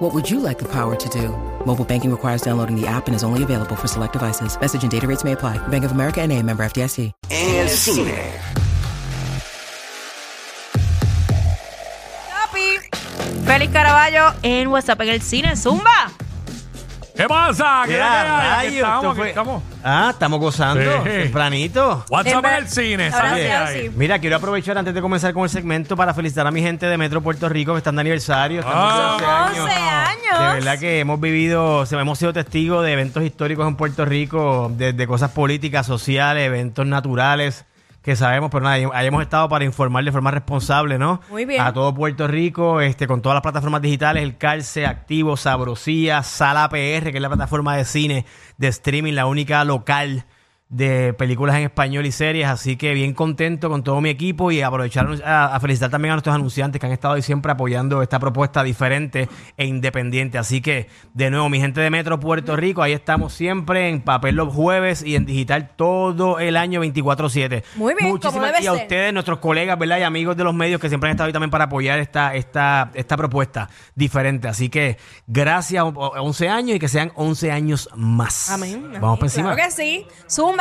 What 0.00 0.14
would 0.14 0.30
you 0.30 0.40
like 0.40 0.58
the 0.58 0.64
power 0.64 0.96
to 0.96 1.08
do? 1.10 1.28
Mobile 1.66 1.84
banking 1.84 2.10
requires 2.10 2.40
downloading 2.40 2.74
the 2.74 2.86
app 2.86 3.06
and 3.06 3.14
is 3.14 3.22
only 3.22 3.42
available 3.42 3.76
for 3.76 3.86
select 3.86 4.14
devices. 4.14 4.58
Message 4.58 4.82
and 4.82 4.90
data 4.90 5.06
rates 5.06 5.24
may 5.24 5.32
apply. 5.32 5.58
Bank 5.68 5.84
of 5.84 5.92
America 5.92 6.22
and 6.22 6.32
a 6.32 6.42
member 6.42 6.64
FDIC. 6.64 7.12
En 7.28 7.56
el 7.56 7.68
cine. 7.68 8.32
Papi. 12.30 12.78
Félix 13.44 13.72
Caraballo 13.72 14.32
en 14.42 14.68
WhatsApp 14.68 15.02
en 15.02 15.08
el 15.10 15.20
cine. 15.20 15.54
Zumba. 15.54 16.19
¿Qué 17.22 17.28
pasa? 17.28 17.82
¿Qué 17.86 18.00
hay? 18.00 18.28
Aquí 18.28 18.48
rayos, 18.50 18.74
estamos, 18.76 18.96
esto 19.02 19.10
aquí 19.10 19.16
fue- 19.18 19.28
estamos. 19.28 19.62
Ah, 19.84 20.08
estamos 20.12 20.40
gozando 20.40 21.02
Sí. 21.04 21.08
tempranito. 21.10 22.04
WhatsApp 22.10 22.44
en 22.44 22.54
el 22.54 22.68
cine. 22.68 23.06
Ahora 23.06 23.28
¿sabes 23.28 23.46
sí, 23.46 23.50
ahora. 23.52 23.92
Mira, 23.96 24.18
quiero 24.18 24.36
aprovechar 24.36 24.78
antes 24.78 24.94
de 24.94 25.00
comenzar 25.00 25.32
con 25.32 25.44
el 25.44 25.50
segmento 25.50 25.96
para 25.96 26.14
felicitar 26.14 26.46
a 26.46 26.50
mi 26.50 26.62
gente 26.62 26.86
de 26.86 26.96
Metro 26.98 27.20
Puerto 27.22 27.48
Rico 27.48 27.72
que 27.72 27.78
están 27.78 27.96
de 27.96 28.00
aniversario. 28.02 28.60
Están 28.60 28.72
Ah. 28.76 29.16
cumpliendo 29.46 29.64
11 29.64 29.76
años. 29.80 30.38
De 30.48 30.54
verdad 30.54 30.78
que 30.78 31.00
hemos 31.00 31.20
vivido, 31.20 31.86
se- 31.86 31.96
hemos 31.96 32.18
sido 32.18 32.32
testigos 32.32 32.84
de 32.84 32.92
eventos 32.92 33.22
históricos 33.24 33.66
en 33.66 33.76
Puerto 33.76 34.04
Rico, 34.04 34.70
desde 34.74 35.06
cosas 35.06 35.30
políticas, 35.32 35.86
sociales, 35.86 36.46
eventos 36.46 36.86
naturales 36.86 37.64
que 38.02 38.16
sabemos, 38.16 38.50
pero 38.50 38.64
nada, 38.64 38.76
ahí 38.94 39.06
hemos 39.06 39.22
estado 39.22 39.48
para 39.48 39.64
informar 39.64 40.04
de 40.04 40.12
forma 40.12 40.30
responsable, 40.30 40.98
¿no? 40.98 41.20
Muy 41.28 41.44
bien. 41.44 41.60
A 41.60 41.72
todo 41.72 41.94
Puerto 41.94 42.26
Rico, 42.26 42.80
este, 42.80 43.06
con 43.06 43.20
todas 43.20 43.34
las 43.34 43.42
plataformas 43.42 43.82
digitales, 43.82 44.22
el 44.22 44.38
Calce, 44.38 44.86
Activo, 44.86 45.36
Sabrosía, 45.36 46.22
Sala 46.22 46.68
PR, 46.70 47.10
que 47.10 47.16
es 47.16 47.20
la 47.20 47.28
plataforma 47.28 47.76
de 47.76 47.84
cine, 47.84 48.26
de 48.56 48.68
streaming, 48.68 49.12
la 49.12 49.26
única 49.26 49.64
local 49.64 50.24
de 50.70 51.12
películas 51.14 51.56
en 51.56 51.64
español 51.64 52.06
y 52.06 52.12
series, 52.12 52.46
así 52.46 52.76
que 52.76 52.94
bien 52.94 53.12
contento 53.12 53.68
con 53.68 53.82
todo 53.82 54.00
mi 54.00 54.08
equipo 54.08 54.52
y 54.52 54.62
aprovechar 54.62 55.08
a, 55.24 55.54
a 55.56 55.58
felicitar 55.58 55.90
también 55.90 56.12
a 56.12 56.14
nuestros 56.14 56.32
anunciantes 56.34 56.78
que 56.80 56.86
han 56.86 56.92
estado 56.92 57.14
ahí 57.14 57.22
siempre 57.22 57.50
apoyando 57.50 58.00
esta 58.02 58.20
propuesta 58.20 58.62
diferente 58.62 59.28
e 59.56 59.66
independiente. 59.66 60.38
Así 60.38 60.60
que, 60.60 60.88
de 61.12 61.28
nuevo, 61.28 61.48
mi 61.48 61.58
gente 61.60 61.80
de 61.80 61.90
Metro 61.90 62.20
Puerto 62.20 62.54
Rico, 62.54 62.82
ahí 62.82 62.92
estamos 62.92 63.32
siempre 63.32 63.88
en 63.88 64.00
papel 64.00 64.36
los 64.36 64.54
jueves 64.54 65.02
y 65.02 65.16
en 65.16 65.26
digital 65.26 65.70
todo 65.74 66.38
el 66.38 66.56
año 66.56 66.80
24-7. 66.84 67.64
Muy 67.74 67.94
bien, 67.98 68.10
Muchísimas 68.12 68.52
y 68.62 68.66
a 68.68 68.72
ser. 68.72 68.82
ustedes, 68.82 69.12
nuestros 69.12 69.40
colegas, 69.40 69.76
¿verdad? 69.76 69.98
Y 69.98 70.02
amigos 70.04 70.36
de 70.36 70.44
los 70.44 70.54
medios 70.54 70.80
que 70.80 70.88
siempre 70.88 71.08
han 71.10 71.16
estado 71.16 71.26
ahí 71.26 71.32
también 71.32 71.50
para 71.50 71.64
apoyar 71.64 71.98
esta, 71.98 72.36
esta, 72.36 72.92
esta 72.94 73.16
propuesta 73.16 73.68
diferente. 73.96 74.46
Así 74.46 74.68
que, 74.68 74.98
gracias, 75.26 75.82
o- 75.82 75.90
11 75.92 76.48
años 76.48 76.76
y 76.76 76.78
que 76.78 76.86
sean 76.86 77.10
11 77.16 77.50
años 77.50 77.88
más. 77.96 78.50
Amén. 78.50 78.92
Vamos 79.00 79.18
por 79.18 79.26
encima. 79.26 79.54
Claro 79.54 79.68
que 79.68 79.74
sí. 79.74 80.06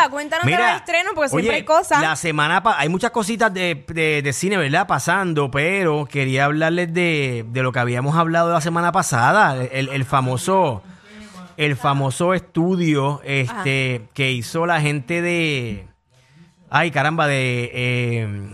Zumba, 0.03 0.09
cuéntanos 0.11 0.45
de 0.45 0.51
los 0.57 0.75
estrenos 0.77 1.11
porque 1.15 1.29
siempre 1.29 1.49
oye, 1.49 1.55
hay 1.57 1.63
cosas. 1.65 2.01
La 2.01 2.15
semana 2.15 2.63
pa- 2.63 2.79
hay 2.79 2.89
muchas 2.89 3.11
cositas 3.11 3.53
de, 3.53 3.83
de- 3.87 4.21
de 4.21 4.33
cine, 4.33 4.57
¿verdad? 4.57 4.87
Pasando, 4.87 5.51
pero 5.51 6.05
quería 6.05 6.45
hablarles 6.45 6.93
de, 6.93 7.45
de 7.47 7.63
lo 7.63 7.71
que 7.71 7.79
habíamos 7.79 8.15
hablado 8.15 8.51
la 8.53 8.61
semana 8.61 8.91
pasada, 8.91 9.63
el, 9.63 9.89
el 9.89 10.05
famoso, 10.05 10.81
el 11.57 11.75
famoso 11.75 12.33
estudio 12.33 13.21
este, 13.23 14.03
que 14.13 14.31
hizo 14.31 14.65
la 14.65 14.79
gente 14.81 15.21
de, 15.21 15.87
ay 16.69 16.91
caramba, 16.91 17.27
de 17.27 17.71
eh, 17.73 18.49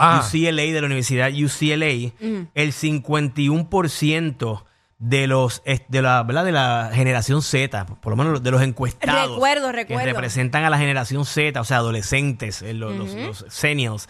Ah. 0.00 0.22
UCLA, 0.24 0.62
de 0.62 0.80
la 0.80 0.86
Universidad 0.86 1.28
UCLA, 1.32 2.12
el 2.54 2.72
51% 2.72 4.62
de 4.98 5.28
los 5.28 5.62
de 5.88 6.02
la 6.02 6.22
¿verdad? 6.24 6.44
de 6.44 6.52
la 6.52 6.90
generación 6.92 7.40
Z, 7.40 7.86
por 7.86 8.10
lo 8.10 8.16
menos 8.16 8.42
de 8.42 8.50
los 8.50 8.62
encuestados 8.62 9.30
Recuerdo, 9.72 9.72
que 9.72 9.96
representan 9.96 10.64
a 10.64 10.70
la 10.70 10.78
generación 10.78 11.24
Z, 11.24 11.60
o 11.60 11.64
sea, 11.64 11.78
adolescentes, 11.78 12.62
eh, 12.62 12.74
los, 12.74 12.96
los, 12.96 13.14
los 13.14 13.44
seniors, 13.48 14.08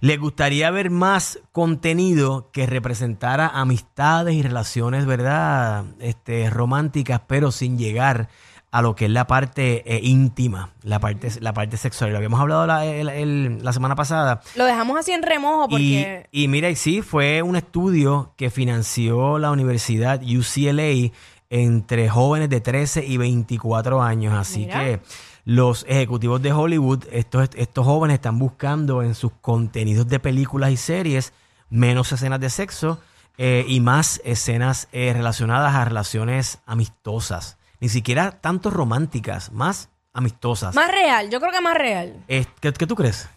les 0.00 0.18
gustaría 0.18 0.70
ver 0.70 0.88
más 0.88 1.40
contenido 1.52 2.50
que 2.52 2.66
representara 2.66 3.48
amistades 3.48 4.34
y 4.34 4.42
relaciones, 4.42 5.04
¿verdad? 5.04 5.84
Este, 6.00 6.48
románticas, 6.48 7.20
pero 7.26 7.52
sin 7.52 7.76
llegar 7.76 8.28
a 8.72 8.82
lo 8.82 8.94
que 8.94 9.06
es 9.06 9.10
la 9.10 9.26
parte 9.26 9.82
eh, 9.96 10.00
íntima, 10.02 10.70
la 10.82 11.00
parte, 11.00 11.28
la 11.40 11.52
parte 11.52 11.76
sexual. 11.76 12.10
Lo 12.12 12.16
habíamos 12.18 12.40
hablado 12.40 12.66
la, 12.66 12.84
el- 12.86 13.08
el- 13.08 13.64
la 13.64 13.72
semana 13.72 13.96
pasada. 13.96 14.40
Lo 14.54 14.64
dejamos 14.64 14.96
así 14.98 15.10
en 15.12 15.22
remojo 15.22 15.64
Y, 15.64 15.70
porque... 15.70 16.28
y 16.30 16.48
mira, 16.48 16.70
y 16.70 16.76
sí, 16.76 17.02
fue 17.02 17.42
un 17.42 17.56
estudio 17.56 18.32
que 18.36 18.48
financió 18.50 19.38
la 19.38 19.50
universidad 19.50 20.22
UCLA 20.22 21.10
entre 21.50 22.08
jóvenes 22.08 22.48
de 22.48 22.60
13 22.60 23.04
y 23.04 23.16
24 23.16 24.02
años. 24.02 24.34
Así 24.34 24.60
Mira. 24.66 24.78
que 24.84 25.00
los 25.44 25.84
ejecutivos 25.88 26.40
de 26.40 26.52
Hollywood, 26.52 27.04
estos, 27.10 27.48
estos 27.56 27.84
jóvenes 27.84 28.14
están 28.14 28.38
buscando 28.38 29.02
en 29.02 29.16
sus 29.16 29.32
contenidos 29.40 30.06
de 30.06 30.20
películas 30.20 30.70
y 30.70 30.76
series 30.76 31.32
menos 31.70 32.12
escenas 32.12 32.38
de 32.38 32.50
sexo 32.50 33.00
eh, 33.36 33.64
y 33.66 33.80
más 33.80 34.20
escenas 34.24 34.86
eh, 34.92 35.12
relacionadas 35.12 35.74
a 35.74 35.84
relaciones 35.84 36.60
amistosas. 36.66 37.56
Ni 37.80 37.88
siquiera 37.88 38.32
tanto 38.40 38.70
románticas, 38.70 39.50
más 39.52 39.88
amistosas. 40.12 40.74
Más 40.74 40.90
real, 40.90 41.30
yo 41.30 41.40
creo 41.40 41.52
que 41.52 41.60
más 41.60 41.74
real. 41.74 42.22
Eh, 42.28 42.44
¿qué, 42.60 42.72
qué 42.72 42.86
tú 42.86 42.94
crees? 42.94 43.28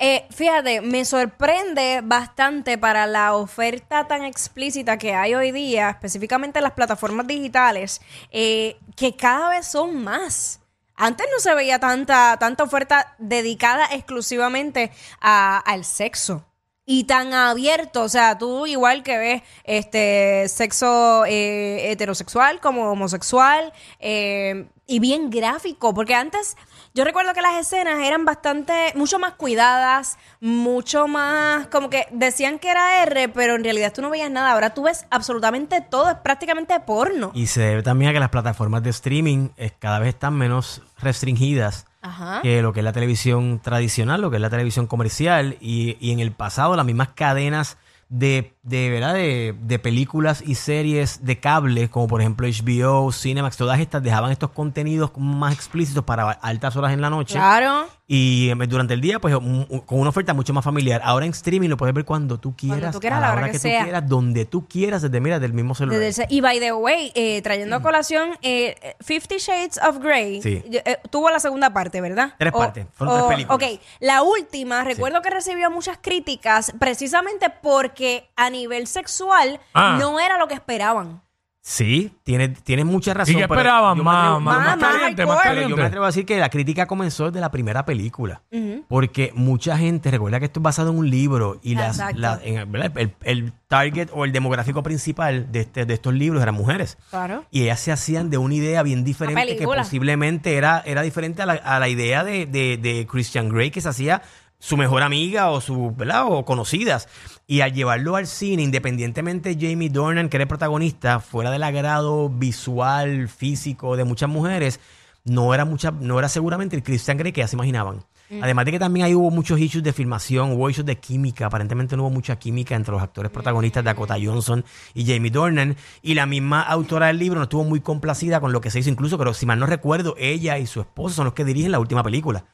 Eh, 0.00 0.26
fíjate, 0.30 0.80
me 0.80 1.04
sorprende 1.04 2.02
bastante 2.04 2.78
para 2.78 3.06
la 3.06 3.34
oferta 3.34 4.06
tan 4.06 4.22
explícita 4.24 4.96
que 4.96 5.14
hay 5.14 5.34
hoy 5.34 5.50
día, 5.50 5.90
específicamente 5.90 6.60
en 6.60 6.64
las 6.64 6.74
plataformas 6.74 7.26
digitales, 7.26 8.00
eh, 8.30 8.76
que 8.94 9.16
cada 9.16 9.48
vez 9.48 9.66
son 9.66 10.04
más. 10.04 10.60
Antes 10.94 11.26
no 11.32 11.40
se 11.40 11.54
veía 11.54 11.78
tanta, 11.80 12.36
tanta 12.38 12.62
oferta 12.64 13.14
dedicada 13.18 13.86
exclusivamente 13.92 14.92
a- 15.20 15.58
al 15.58 15.84
sexo. 15.84 16.44
Y 16.90 17.04
tan 17.04 17.34
abierto, 17.34 18.02
o 18.04 18.08
sea, 18.08 18.38
tú 18.38 18.66
igual 18.66 19.02
que 19.02 19.18
ves 19.18 19.42
este 19.64 20.48
sexo 20.48 21.26
eh, 21.26 21.92
heterosexual 21.92 22.60
como 22.60 22.90
homosexual 22.90 23.74
eh, 24.00 24.70
y 24.86 24.98
bien 24.98 25.28
gráfico, 25.28 25.92
porque 25.92 26.14
antes 26.14 26.56
yo 26.94 27.04
recuerdo 27.04 27.34
que 27.34 27.42
las 27.42 27.60
escenas 27.60 28.02
eran 28.02 28.24
bastante, 28.24 28.72
mucho 28.94 29.18
más 29.18 29.34
cuidadas, 29.34 30.16
mucho 30.40 31.08
más, 31.08 31.66
como 31.66 31.90
que 31.90 32.06
decían 32.10 32.58
que 32.58 32.70
era 32.70 33.02
R, 33.02 33.28
pero 33.28 33.56
en 33.56 33.64
realidad 33.64 33.92
tú 33.92 34.00
no 34.00 34.08
veías 34.08 34.30
nada, 34.30 34.52
ahora 34.52 34.72
tú 34.72 34.84
ves 34.84 35.04
absolutamente 35.10 35.82
todo, 35.82 36.08
es 36.08 36.16
prácticamente 36.16 36.80
porno. 36.80 37.32
Y 37.34 37.48
se 37.48 37.60
debe 37.60 37.82
también 37.82 38.12
a 38.12 38.14
que 38.14 38.20
las 38.20 38.30
plataformas 38.30 38.82
de 38.82 38.88
streaming 38.88 39.50
eh, 39.58 39.72
cada 39.78 39.98
vez 39.98 40.08
están 40.08 40.38
menos 40.38 40.80
restringidas 41.02 41.84
Ajá. 42.00 42.40
que 42.42 42.62
lo 42.62 42.72
que 42.72 42.80
es 42.80 42.84
la 42.84 42.92
televisión 42.92 43.60
tradicional, 43.60 44.20
lo 44.20 44.30
que 44.30 44.36
es 44.36 44.42
la 44.42 44.50
televisión 44.50 44.86
comercial. 44.86 45.56
Y, 45.60 45.96
y 46.00 46.12
en 46.12 46.20
el 46.20 46.32
pasado 46.32 46.76
las 46.76 46.86
mismas 46.86 47.08
cadenas 47.14 47.78
de, 48.08 48.54
de, 48.68 48.90
¿verdad? 48.90 49.14
De, 49.14 49.54
de 49.60 49.78
películas 49.78 50.42
y 50.44 50.54
series 50.54 51.24
de 51.24 51.38
cable, 51.40 51.88
como 51.88 52.06
por 52.08 52.20
ejemplo 52.20 52.46
HBO, 52.46 53.12
Cinemax, 53.12 53.56
todas 53.56 53.80
estas 53.80 54.02
dejaban 54.02 54.30
estos 54.32 54.50
contenidos 54.50 55.10
más 55.16 55.54
explícitos 55.54 56.04
para 56.04 56.30
altas 56.30 56.76
horas 56.76 56.92
en 56.92 57.00
la 57.00 57.10
noche. 57.10 57.34
Claro. 57.34 57.86
Y 58.10 58.48
eh, 58.50 58.66
durante 58.66 58.94
el 58.94 59.02
día, 59.02 59.20
pues 59.20 59.34
con 59.36 59.98
una 60.00 60.08
oferta 60.08 60.32
mucho 60.32 60.54
más 60.54 60.64
familiar. 60.64 61.02
Ahora 61.04 61.26
en 61.26 61.32
streaming 61.32 61.68
lo 61.68 61.76
puedes 61.76 61.94
ver 61.94 62.06
cuando 62.06 62.38
tú 62.40 62.56
quieras, 62.56 62.94
tú 62.94 63.00
quieras, 63.00 63.18
a 63.18 63.20
la 63.20 63.32
hora 63.34 63.50
que 63.50 63.58
tú 63.58 63.68
quieras, 63.68 64.08
donde 64.08 64.46
tú 64.46 64.66
quieras, 64.66 65.02
desde 65.02 65.20
mira, 65.20 65.38
del 65.38 65.52
mismo 65.52 65.74
celular. 65.74 66.00
Desde 66.00 66.26
y 66.30 66.40
by 66.40 66.58
the 66.58 66.72
way, 66.72 67.12
eh, 67.14 67.42
trayendo 67.42 67.76
a 67.76 67.82
colación, 67.82 68.30
eh, 68.40 68.94
Fifty 69.00 69.36
Shades 69.36 69.78
of 69.86 69.98
Grey 69.98 70.40
Sí. 70.40 70.62
eh, 70.64 70.96
tuvo 71.10 71.30
la 71.30 71.38
segunda 71.38 71.74
parte, 71.74 72.00
¿verdad? 72.00 72.34
Tres 72.38 72.52
partes, 72.52 72.86
fueron 72.94 73.16
tres 73.16 73.28
películas. 73.28 73.72
Ok, 73.74 73.80
la 74.00 74.22
última, 74.22 74.84
recuerdo 74.84 75.20
que 75.20 75.28
recibió 75.28 75.70
muchas 75.70 75.98
críticas 76.00 76.72
precisamente 76.78 77.52
porque 77.62 78.30
a 78.36 78.48
nivel 78.48 78.57
sexual 78.86 79.60
Ah. 79.74 79.96
no 80.00 80.18
era 80.20 80.38
lo 80.38 80.48
que 80.48 80.54
esperaban. 80.54 81.22
Sí, 81.60 82.14
tienes 82.22 82.62
tiene 82.62 82.82
mucha 82.82 83.12
razón. 83.12 83.34
¿Y 83.34 83.38
qué 83.38 83.46
pero 83.48 83.60
esperaban? 83.60 83.98
yo 83.98 84.02
me 84.02 84.04
Más, 84.04 84.26
atrevo- 84.28 84.40
más, 84.40 84.56
más 84.56 84.78
más 84.78 84.90
caliente, 84.92 85.26
más 85.26 85.36
hardcore. 85.36 85.54
Pero 85.54 85.60
yo 85.62 85.68
me 85.68 85.74
caliente. 85.74 85.82
atrevo 85.86 86.04
a 86.04 86.06
decir 86.08 86.24
que 86.24 86.38
la 86.38 86.48
crítica 86.48 86.86
comenzó 86.86 87.26
desde 87.26 87.40
la 87.40 87.50
primera 87.50 87.84
película. 87.84 88.40
Porque 88.88 89.32
mucha 89.34 89.76
gente, 89.76 90.10
recuerda 90.10 90.38
que 90.38 90.46
esto 90.46 90.60
es 90.60 90.62
basado 90.64 90.92
en 90.92 90.98
un 90.98 91.10
libro 91.10 91.58
y 91.62 91.74
las, 91.74 91.98
Exacto. 91.98 92.20
la- 92.20 92.40
en- 92.42 92.72
¿verdad? 92.72 92.92
el, 92.96 93.14
el 93.22 93.52
target 93.66 94.08
o 94.14 94.24
el 94.24 94.32
demográfico 94.32 94.82
principal 94.82 95.52
de, 95.52 95.60
este, 95.60 95.84
de 95.84 95.92
estos 95.92 96.14
libros 96.14 96.42
eran 96.42 96.54
mujeres. 96.54 96.96
Claro. 97.10 97.44
Y 97.50 97.64
ellas 97.64 97.80
se 97.80 97.92
hacían 97.92 98.30
de 98.30 98.38
una 98.38 98.54
idea 98.54 98.82
bien 98.82 99.04
diferente 99.04 99.38
que 99.42 99.54
película. 99.56 99.82
posiblemente 99.82 100.56
era, 100.56 100.82
era 100.86 101.02
diferente 101.02 101.42
a 101.42 101.46
la, 101.46 101.52
a 101.54 101.78
la 101.80 101.88
idea 101.88 102.24
de, 102.24 102.46
de- 102.46 102.78
de 102.78 103.06
Christian 103.06 103.50
Grey 103.50 103.70
que 103.70 103.82
se 103.82 103.90
hacía 103.90 104.22
su 104.58 104.76
mejor 104.76 105.02
amiga 105.02 105.50
o 105.50 105.60
su, 105.60 105.94
¿verdad? 105.96 106.24
O 106.28 106.44
conocidas. 106.44 107.08
Y 107.46 107.60
al 107.60 107.72
llevarlo 107.72 108.16
al 108.16 108.26
cine, 108.26 108.62
independientemente 108.62 109.54
de 109.54 109.68
Jamie 109.68 109.90
Dornan, 109.90 110.28
que 110.28 110.36
era 110.36 110.42
el 110.42 110.48
protagonista, 110.48 111.20
fuera 111.20 111.50
del 111.50 111.62
agrado 111.62 112.28
visual, 112.28 113.28
físico 113.28 113.96
de 113.96 114.04
muchas 114.04 114.28
mujeres, 114.28 114.80
no 115.24 115.54
era 115.54 115.64
mucha, 115.64 115.90
no 115.90 116.18
era 116.18 116.28
seguramente 116.28 116.76
el 116.76 116.82
Christian 116.82 117.18
Grey 117.18 117.32
que 117.32 117.40
ya 117.40 117.48
se 117.48 117.56
imaginaban. 117.56 118.04
Además 118.42 118.66
de 118.66 118.72
que 118.72 118.78
también 118.78 119.06
ahí 119.06 119.14
hubo 119.14 119.30
muchos 119.30 119.58
issues 119.58 119.82
de 119.82 119.94
filmación, 119.94 120.52
hubo 120.52 120.68
issues 120.68 120.84
de 120.84 120.98
química. 120.98 121.46
Aparentemente 121.46 121.96
no 121.96 122.02
hubo 122.02 122.10
mucha 122.10 122.38
química 122.38 122.74
entre 122.74 122.92
los 122.92 123.02
actores 123.02 123.32
protagonistas 123.32 123.82
Dakota 123.82 124.16
Johnson 124.22 124.66
y 124.92 125.06
Jamie 125.06 125.30
Dornan. 125.30 125.76
Y 126.02 126.12
la 126.12 126.26
misma 126.26 126.60
autora 126.60 127.06
del 127.06 127.18
libro 127.18 127.38
no 127.38 127.44
estuvo 127.44 127.64
muy 127.64 127.80
complacida 127.80 128.40
con 128.40 128.52
lo 128.52 128.60
que 128.60 128.70
se 128.70 128.80
hizo. 128.80 128.90
Incluso, 128.90 129.16
pero 129.16 129.32
si 129.32 129.46
mal 129.46 129.58
no 129.58 129.64
recuerdo, 129.64 130.14
ella 130.18 130.58
y 130.58 130.66
su 130.66 130.80
esposo 130.80 131.16
son 131.16 131.24
los 131.24 131.34
que 131.34 131.46
dirigen 131.46 131.72
la 131.72 131.78
última 131.78 132.02
película. 132.02 132.44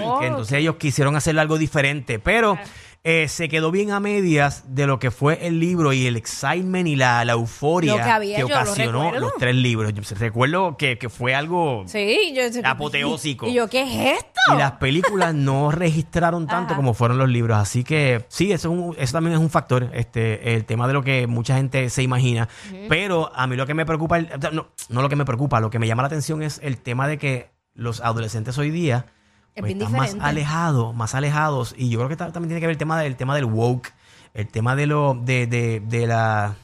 Oh, 0.00 0.20
Que 0.20 0.26
entonces 0.26 0.58
ellos 0.58 0.76
quisieron 0.76 1.16
hacer 1.16 1.38
algo 1.38 1.56
diferente, 1.56 2.18
pero 2.18 2.58
eh, 3.04 3.26
se 3.26 3.48
quedó 3.48 3.70
bien 3.70 3.90
a 3.90 4.00
medias 4.00 4.64
de 4.74 4.86
lo 4.86 4.98
que 4.98 5.10
fue 5.10 5.46
el 5.46 5.58
libro 5.58 5.92
y 5.94 6.06
el 6.06 6.14
excitement 6.16 6.86
y 6.86 6.94
la, 6.94 7.24
la 7.24 7.32
euforia 7.32 7.96
Lo 7.96 8.04
que 8.04 8.10
había, 8.10 8.38
yo 8.38 8.48
lo 8.48 8.54
ocasionó 8.54 9.02
recuerdo. 9.04 9.20
los 9.26 9.32
tres 9.38 9.54
libros. 9.56 9.92
Yo 9.94 10.02
recuerdo 10.18 10.76
que, 10.76 10.98
que 10.98 11.08
fue 11.08 11.34
algo 11.34 11.84
Sí, 11.86 12.32
yo 12.36 12.42
Apoteósico. 12.64 13.48
Y 13.48 13.54
yo, 13.54 13.68
¿qué 13.68 13.82
es 13.82 14.18
esto? 14.18 14.54
y 14.54 14.58
las 14.58 14.72
películas 14.72 15.34
no 15.34 15.70
registraron 15.72 16.46
tanto 16.46 16.74
Ajá. 16.74 16.76
como 16.76 16.92
fueron 16.94 17.16
los 17.18 17.28
libros. 17.30 17.56
Así 17.56 17.82
que 17.82 18.24
sí, 18.28 18.52
eso, 18.52 18.70
es 18.72 18.78
un- 18.78 18.94
eso 18.98 19.12
también 19.14 19.34
es 19.34 19.40
un 19.40 19.50
factor, 19.50 19.90
este, 19.94 20.54
el 20.54 20.64
tema 20.66 20.86
de 20.86 20.92
lo 20.92 21.02
que 21.02 21.26
mucha 21.26 21.56
gente 21.56 21.88
se 21.90 22.02
imagina. 22.02 22.48
Pero 22.90 23.32
a 23.34 23.46
mí 23.46 23.56
lo 23.56 23.66
que 23.66 23.74
me 23.74 23.86
preocupa, 23.86 24.18
el- 24.18 24.28
no, 24.52 24.68
no 24.90 25.02
lo 25.02 25.08
que 25.08 25.16
me 25.16 25.24
preocupa, 25.24 25.60
lo 25.60 25.70
que 25.70 25.78
me 25.78 25.86
llama 25.86 26.02
la 26.02 26.08
atención 26.08 26.42
es 26.42 26.60
el 26.62 26.76
tema 26.76 27.08
de 27.08 27.16
que 27.18 27.50
los 27.74 28.00
adolescentes 28.02 28.58
hoy 28.58 28.70
día 28.70 29.06
Es 29.54 29.60
pues, 29.60 29.74
bien 29.74 29.82
están 29.82 29.92
más 29.98 30.14
alejados, 30.20 30.94
más 30.94 31.14
alejados. 31.14 31.74
Y 31.76 31.90
yo 31.90 31.98
creo 31.98 32.08
que 32.08 32.16
ta- 32.16 32.32
también 32.32 32.48
tiene 32.48 32.60
que 32.60 32.66
ver 32.66 32.72
el 32.74 32.78
tema 32.78 32.98
del 33.00 33.16
tema 33.16 33.34
del 33.34 33.44
woke, 33.44 33.92
el 34.34 34.48
tema 34.48 34.74
de 34.76 34.86
lo, 34.86 35.14
de, 35.14 35.46
de, 35.46 35.80
de 35.80 36.06
la 36.06 36.54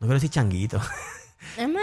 no 0.00 0.06
quiero 0.06 0.14
decir 0.14 0.30
changuito. 0.30 0.80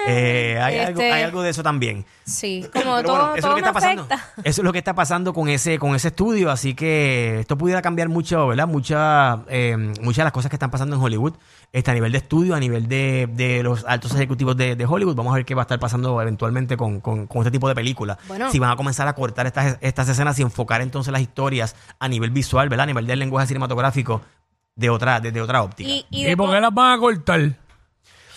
Eh, 0.07 0.59
hay, 0.61 0.77
algo, 0.79 0.99
Este, 1.01 1.11
hay 1.11 1.23
algo 1.23 1.41
de 1.41 1.49
eso 1.49 1.63
también. 1.63 2.05
Sí, 2.25 2.61
como 2.73 2.95
Pero 2.97 3.03
todo, 3.03 3.15
bueno, 3.17 3.35
eso 3.35 3.35
es 3.35 3.41
todo 3.41 3.49
lo 3.51 3.55
que 3.55 3.61
me 3.61 3.67
está 3.67 3.73
pasando. 3.73 4.01
afecta. 4.03 4.41
Eso 4.43 4.61
es 4.61 4.65
lo 4.65 4.71
que 4.71 4.77
está 4.77 4.93
pasando 4.95 5.33
con 5.33 5.49
ese, 5.49 5.79
con 5.79 5.95
ese 5.95 6.09
estudio. 6.09 6.51
Así 6.51 6.73
que 6.75 7.39
esto 7.41 7.57
pudiera 7.57 7.81
cambiar 7.81 8.09
mucho, 8.09 8.47
¿verdad? 8.47 8.67
Mucha, 8.67 9.43
eh, 9.49 9.75
muchas 10.01 10.17
de 10.17 10.23
las 10.25 10.33
cosas 10.33 10.49
que 10.49 10.55
están 10.55 10.71
pasando 10.71 10.95
en 10.95 11.01
Hollywood. 11.01 11.33
Este, 11.71 11.91
a 11.91 11.93
nivel 11.93 12.11
de 12.11 12.17
estudio, 12.17 12.55
a 12.55 12.59
nivel 12.59 12.87
de, 12.87 13.29
de 13.31 13.61
los 13.63 13.85
altos 13.85 14.13
ejecutivos 14.15 14.57
de, 14.57 14.75
de 14.75 14.85
Hollywood. 14.85 15.15
Vamos 15.15 15.31
a 15.33 15.35
ver 15.35 15.45
qué 15.45 15.53
va 15.55 15.61
a 15.61 15.65
estar 15.65 15.79
pasando 15.79 16.19
eventualmente 16.21 16.75
con, 16.77 16.99
con- 16.99 17.27
con 17.27 17.41
este 17.41 17.51
tipo 17.51 17.67
de 17.67 17.75
películas. 17.75 18.17
Bueno. 18.27 18.51
Si 18.51 18.57
van 18.59 18.71
a 18.71 18.75
comenzar 18.75 19.07
a 19.07 19.13
cortar 19.13 19.45
estas, 19.47 19.77
estas 19.81 20.09
escenas 20.09 20.37
y 20.39 20.41
enfocar 20.41 20.81
entonces 20.81 21.11
las 21.13 21.21
historias 21.21 21.75
a 21.99 22.07
nivel 22.07 22.31
visual, 22.31 22.69
¿verdad? 22.69 22.83
A 22.83 22.87
nivel 22.87 23.05
del 23.07 23.19
lenguaje 23.19 23.47
cinematográfico 23.47 24.21
de 24.75 24.89
otra, 24.89 25.19
desde 25.19 25.41
otra 25.41 25.61
óptica. 25.61 25.89
Y, 25.89 26.05
y 26.09 26.27
¿Y, 26.31 26.35
por 26.35 26.49
qué 26.51 26.59
las 26.61 26.73
van 26.73 26.93
a 26.93 26.97
cortar? 26.99 27.55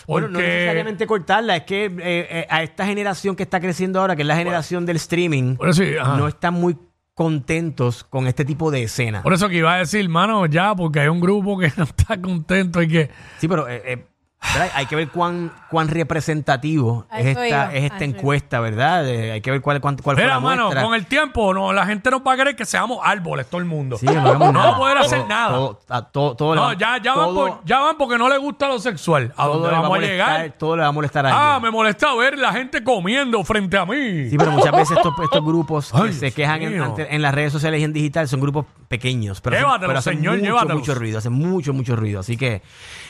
Bueno, 0.06 0.28
no 0.28 0.38
necesariamente 0.38 1.06
cortarla, 1.06 1.56
es 1.56 1.62
que 1.64 1.84
eh, 1.84 1.92
eh, 1.98 2.46
a 2.48 2.62
esta 2.62 2.86
generación 2.86 3.36
que 3.36 3.42
está 3.42 3.60
creciendo 3.60 4.00
ahora, 4.00 4.16
que 4.16 4.22
es 4.22 4.28
la 4.28 4.36
generación 4.36 4.86
del 4.86 4.96
streaming, 4.96 5.56
ajá. 5.60 6.16
no 6.16 6.28
están 6.28 6.54
muy 6.54 6.76
contentos 7.14 8.04
con 8.04 8.26
este 8.26 8.44
tipo 8.44 8.70
de 8.70 8.84
escena. 8.84 9.22
Por 9.22 9.32
eso 9.32 9.48
que 9.48 9.56
iba 9.56 9.74
a 9.74 9.78
decir, 9.78 10.08
mano, 10.08 10.46
ya, 10.46 10.74
porque 10.74 11.00
hay 11.00 11.08
un 11.08 11.20
grupo 11.20 11.58
que 11.58 11.72
no 11.76 11.84
está 11.84 12.20
contento 12.20 12.82
y 12.82 12.88
que. 12.88 13.10
Sí, 13.38 13.48
pero 13.48 13.68
eh, 13.68 13.82
eh, 13.84 14.06
¿verdad? 14.54 14.70
hay 14.74 14.86
que 14.86 14.96
ver 14.96 15.08
cuán, 15.10 15.52
cuán 15.70 15.88
representativo 15.88 17.06
es 17.12 17.26
eso 17.26 17.42
esta, 17.42 17.48
iba, 17.48 17.74
es 17.74 17.84
esta 17.92 18.04
encuesta, 18.04 18.60
¿verdad? 18.60 19.04
Hay 19.06 19.40
que 19.40 19.50
ver 19.50 19.60
cuál, 19.60 19.80
cuán- 19.80 19.96
cuál 20.02 20.16
fue 20.16 20.24
Mira, 20.24 20.34
la 20.34 20.40
mano, 20.40 20.62
muestra. 20.64 20.82
con 20.82 20.94
el 20.94 21.06
tiempo, 21.06 21.54
no, 21.54 21.72
la 21.72 21.86
gente 21.86 22.10
nos 22.10 22.20
va 22.22 22.32
a 22.32 22.36
creer 22.36 22.56
que 22.56 22.64
seamos 22.64 22.98
árboles, 23.02 23.46
todo 23.48 23.60
el 23.60 23.66
mundo. 23.66 23.96
Sí, 23.98 24.06
no 24.06 24.20
hagamos 24.20 24.52
nada. 24.52 24.70
a 24.70 24.76
poder 24.76 24.98
hacer 24.98 25.18
Todo- 25.20 25.28
nada. 25.28 25.48
Todo, 25.50 25.80
a- 25.88 26.02
todo, 26.10 26.34
todo 26.36 26.54
le 26.54 26.60
no, 26.60 26.66
va- 26.68 26.74
ya, 26.74 26.98
ya, 27.02 27.14
van 27.14 27.34
por- 27.34 27.60
ya 27.64 27.80
van 27.80 27.96
porque 27.96 28.18
no 28.18 28.28
les 28.28 28.38
gusta 28.40 28.68
lo 28.68 28.78
sexual. 28.78 29.32
¿A 29.36 29.44
todo 29.44 29.54
dónde 29.54 29.68
le 29.68 29.74
va 29.74 29.80
vamos 29.82 29.86
a 29.86 30.00
molestar, 30.00 30.40
llegar? 30.40 30.58
Todo 30.58 30.76
le 30.76 30.82
va 30.82 30.88
a 30.88 30.92
molestar 30.92 31.26
a 31.26 31.30
Ah, 31.30 31.54
alguien. 31.56 31.62
me 31.62 31.76
molesta 31.76 32.14
ver 32.14 32.38
la 32.38 32.52
gente 32.52 32.82
comiendo 32.84 33.42
frente 33.44 33.76
a 33.78 33.84
mí. 33.86 34.28
Sí, 34.30 34.36
pero 34.36 34.50
muchas 34.52 34.72
veces 34.72 34.96
estos, 34.96 35.14
estos 35.22 35.44
grupos 35.44 35.92
que 35.92 35.98
Ay, 35.98 36.12
se 36.12 36.20
Dios 36.26 36.34
quejan 36.34 36.62
en, 36.62 36.72
mío. 36.72 36.84
ante- 36.84 37.14
en 37.14 37.22
las 37.22 37.34
redes 37.34 37.52
sociales 37.52 37.80
y 37.80 37.84
en 37.84 37.92
digital 37.92 38.28
son 38.28 38.40
grupos 38.40 38.66
pequeños. 38.92 39.40
Pero 39.40 39.56
hacen- 39.56 39.64
Llévatelo, 39.66 39.88
pero 39.88 39.98
hacen 39.98 40.16
señor, 40.18 40.34
mucho, 40.34 40.44
llévatelo. 40.44 40.78
mucho 40.78 40.94
ruido, 40.94 41.18
hacen 41.18 41.32
mucho, 41.32 41.72
mucho 41.72 41.96
ruido. 41.96 42.20
Así 42.20 42.36
que, 42.36 42.62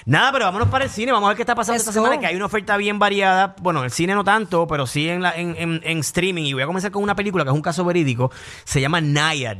nada, 0.06 0.32
pero 0.32 0.46
vámonos 0.46 0.68
para 0.68 0.84
el 0.84 0.90
cine. 0.90 1.12
Vamos 1.12 1.26
a 1.26 1.30
ver 1.30 1.36
qué 1.36 1.42
está 1.42 1.54
pasando 1.54 1.76
esta 1.76 1.90
Eso. 1.90 2.00
semana, 2.00 2.18
que 2.20 2.26
hay 2.26 2.36
una 2.36 2.46
oferta 2.46 2.76
bien 2.76 2.98
variada. 2.98 3.54
Bueno, 3.60 3.84
el 3.84 3.90
cine 3.90 4.14
no 4.14 4.24
tanto, 4.24 4.66
pero 4.66 4.86
sí 4.86 5.08
en, 5.08 5.20
la, 5.22 5.36
en, 5.36 5.54
en- 5.58 5.80
en 5.84 5.98
streaming. 5.98 6.44
Y 6.44 6.52
voy 6.54 6.62
a 6.62 6.66
comenzar 6.66 6.90
con 6.90 7.02
una 7.02 7.14
película 7.16 7.44
que 7.44 7.50
es 7.50 7.54
un 7.54 7.60
caso 7.62 7.84
verídico. 7.84 8.30
Se 8.64 8.80
llama 8.80 9.00
Nayad. 9.00 9.58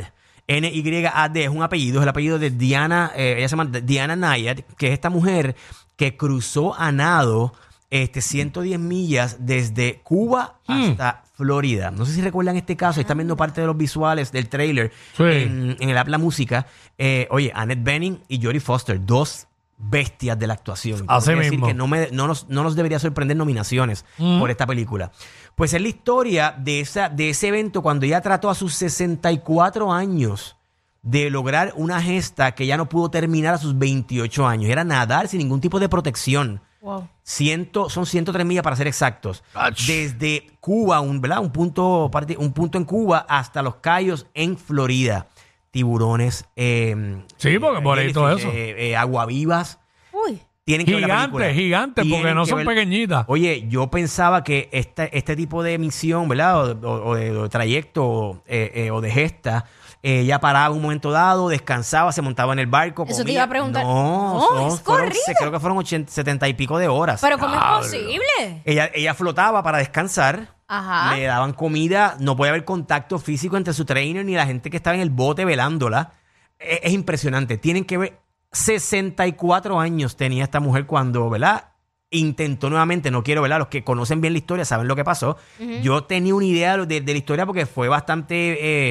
N-Y-A-D, 0.48 1.44
es 1.44 1.48
un 1.50 1.62
apellido, 1.62 1.98
es 2.00 2.02
el 2.02 2.08
apellido 2.08 2.38
de 2.38 2.50
Diana, 2.50 3.12
eh, 3.14 3.36
ella 3.38 3.48
se 3.48 3.56
llama 3.56 3.70
Diana 3.80 4.16
Nayad, 4.16 4.58
que 4.76 4.88
es 4.88 4.92
esta 4.92 5.08
mujer 5.10 5.56
que 5.96 6.16
cruzó 6.16 6.74
a 6.78 6.90
nado 6.92 7.54
este, 7.90 8.20
110 8.20 8.78
millas 8.78 9.36
desde 9.40 10.00
Cuba 10.02 10.56
hasta 10.66 11.24
Florida. 11.42 11.90
No 11.90 12.06
sé 12.06 12.12
si 12.14 12.20
recuerdan 12.22 12.56
este 12.56 12.76
caso, 12.76 13.00
están 13.00 13.18
viendo 13.18 13.36
parte 13.36 13.60
de 13.60 13.66
los 13.66 13.76
visuales 13.76 14.30
del 14.30 14.48
trailer 14.48 14.92
Sí. 15.16 15.24
en, 15.24 15.76
en 15.80 15.88
el 15.88 15.98
app 15.98 16.06
La 16.08 16.18
Música. 16.18 16.66
Eh, 16.98 17.26
oye, 17.30 17.50
Annette 17.54 17.82
Bening 17.82 18.20
y 18.28 18.40
Jodie 18.42 18.60
Foster, 18.60 19.04
dos 19.04 19.48
bestias 19.84 20.38
de 20.38 20.46
la 20.46 20.54
actuación. 20.54 21.04
Así 21.08 21.32
decir 21.34 21.50
mismo. 21.52 21.66
que 21.66 21.74
no, 21.74 21.88
me- 21.88 22.08
no 22.12 22.28
nos, 22.28 22.48
no 22.48 22.62
nos 22.62 22.76
debería 22.76 23.00
sorprender 23.00 23.36
nominaciones 23.36 24.04
por 24.16 24.48
esta 24.50 24.64
película. 24.66 25.10
Pues 25.56 25.74
es 25.74 25.82
la 25.82 25.88
historia 25.88 26.54
de, 26.56 26.78
esa, 26.80 27.08
de 27.08 27.30
ese 27.30 27.48
evento 27.48 27.82
cuando 27.82 28.06
ella 28.06 28.20
trató 28.20 28.48
a 28.48 28.54
sus 28.54 28.74
64 28.74 29.92
años 29.92 30.56
de 31.02 31.30
lograr 31.30 31.72
una 31.76 32.00
gesta 32.00 32.52
que 32.54 32.64
ya 32.66 32.76
no 32.76 32.88
pudo 32.88 33.10
terminar 33.10 33.54
a 33.54 33.58
sus 33.58 33.76
28 33.76 34.46
años. 34.46 34.70
Era 34.70 34.84
nadar 34.84 35.26
sin 35.26 35.38
ningún 35.38 35.60
tipo 35.60 35.80
de 35.80 35.88
protección. 35.88 36.60
Wow. 36.82 37.08
Ciento, 37.22 37.88
son 37.88 38.04
103 38.06 38.44
millas 38.44 38.62
para 38.64 38.76
ser 38.76 38.88
exactos. 38.88 39.42
Ach. 39.54 39.78
Desde 39.86 40.48
Cuba, 40.60 41.00
un, 41.00 41.20
¿verdad? 41.20 41.38
Un, 41.40 41.52
punto, 41.52 42.10
un 42.38 42.52
punto 42.52 42.76
en 42.76 42.84
Cuba 42.84 43.24
hasta 43.28 43.62
Los 43.62 43.76
Cayos 43.76 44.26
en 44.34 44.58
Florida. 44.58 45.28
Tiburones. 45.70 46.44
eh, 46.56 47.22
Sí, 47.38 47.58
porque 47.58 47.80
por 47.80 47.98
ahí 47.98 48.12
todo 48.12 48.26
jellyfish, 48.26 48.46
eso. 48.48 48.56
eh, 48.56 48.90
eh, 48.90 48.96
aguavivas. 48.96 49.78
Uy. 50.12 50.38
Tienen 50.64 50.86
que. 50.86 50.94
Gigantes, 50.98 51.54
gigantes, 51.54 52.04
porque 52.08 52.34
no 52.34 52.46
son 52.46 52.58
ver- 52.58 52.66
pequeñitas. 52.66 53.24
Oye, 53.28 53.66
yo 53.68 53.90
pensaba 53.90 54.44
que 54.44 54.68
este, 54.72 55.16
este 55.16 55.34
tipo 55.34 55.62
de 55.62 55.78
misión, 55.78 56.28
¿verdad? 56.28 56.84
O, 56.84 56.88
o- 56.88 57.08
o 57.10 57.14
de, 57.16 57.30
o 57.36 57.42
de 57.44 57.48
trayecto 57.48 58.04
o, 58.04 58.42
eh, 58.46 58.70
eh, 58.74 58.90
o 58.90 59.00
de 59.00 59.10
gesta, 59.10 59.64
eh, 59.66 59.91
ella 60.02 60.40
paraba 60.40 60.66
en 60.66 60.72
un 60.72 60.82
momento 60.82 61.10
dado, 61.12 61.48
descansaba, 61.48 62.10
se 62.12 62.22
montaba 62.22 62.52
en 62.52 62.58
el 62.58 62.66
barco. 62.66 63.04
Eso 63.08 63.24
te 63.24 63.32
iba 63.32 63.44
a 63.44 63.48
preguntar. 63.48 63.84
No, 63.84 64.34
No, 64.34 64.40
son- 64.40 64.66
es 64.72 64.80
fueron- 64.80 65.04
corrido. 65.06 65.22
se- 65.26 65.34
creo 65.34 65.52
que 65.52 65.60
fueron 65.60 65.78
80, 65.78 66.10
70 66.12 66.48
y 66.48 66.54
pico 66.54 66.76
de 66.78 66.88
horas. 66.88 67.20
Pero 67.20 67.38
¿cómo 67.38 67.54
es 67.54 67.60
posible? 67.86 68.62
Ella, 68.64 68.90
ella 68.94 69.14
flotaba 69.14 69.62
para 69.62 69.78
descansar. 69.78 70.56
Ajá. 70.66 71.14
Le 71.14 71.24
daban 71.24 71.52
comida, 71.52 72.16
no 72.18 72.34
podía 72.36 72.50
haber 72.50 72.64
contacto 72.64 73.18
físico 73.18 73.56
entre 73.56 73.74
su 73.74 73.84
trainer 73.84 74.24
ni 74.24 74.34
la 74.34 74.46
gente 74.46 74.70
que 74.70 74.76
estaba 74.78 74.94
en 74.96 75.02
el 75.02 75.10
bote 75.10 75.44
velándola. 75.44 76.14
Es, 76.58 76.80
es 76.82 76.92
impresionante. 76.92 77.58
Tienen 77.58 77.84
que 77.84 77.98
ver. 77.98 78.18
64 78.52 79.80
años 79.80 80.16
tenía 80.16 80.44
esta 80.44 80.60
mujer 80.60 80.86
cuando, 80.86 81.28
¿verdad? 81.30 81.71
Intentó 82.14 82.68
nuevamente, 82.68 83.10
no 83.10 83.22
quiero, 83.22 83.40
¿verdad? 83.40 83.58
Los 83.58 83.68
que 83.68 83.82
conocen 83.84 84.20
bien 84.20 84.34
la 84.34 84.38
historia 84.38 84.64
saben 84.66 84.86
lo 84.86 84.94
que 84.94 85.02
pasó. 85.02 85.38
Yo 85.82 86.04
tenía 86.04 86.34
una 86.34 86.44
idea 86.44 86.76
de, 86.76 87.00
de 87.00 87.12
la 87.12 87.18
historia 87.18 87.46
porque 87.46 87.64
fue 87.64 87.88
bastante, 87.88 88.34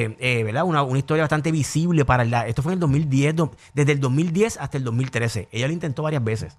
eh, 0.04 0.16
eh, 0.18 0.42
¿verdad? 0.42 0.64
Una, 0.64 0.82
una 0.82 0.98
historia 0.98 1.22
bastante 1.22 1.52
visible 1.52 2.04
para 2.04 2.24
la. 2.24 2.48
Esto 2.48 2.62
fue 2.62 2.72
en 2.72 2.78
el 2.78 2.80
2010, 2.80 3.36
do- 3.36 3.52
desde 3.74 3.92
el 3.92 4.00
2010 4.00 4.56
hasta 4.58 4.76
el 4.76 4.82
2013. 4.84 5.48
Ella 5.52 5.68
lo 5.68 5.72
intentó 5.72 6.02
varias 6.02 6.24
veces. 6.24 6.58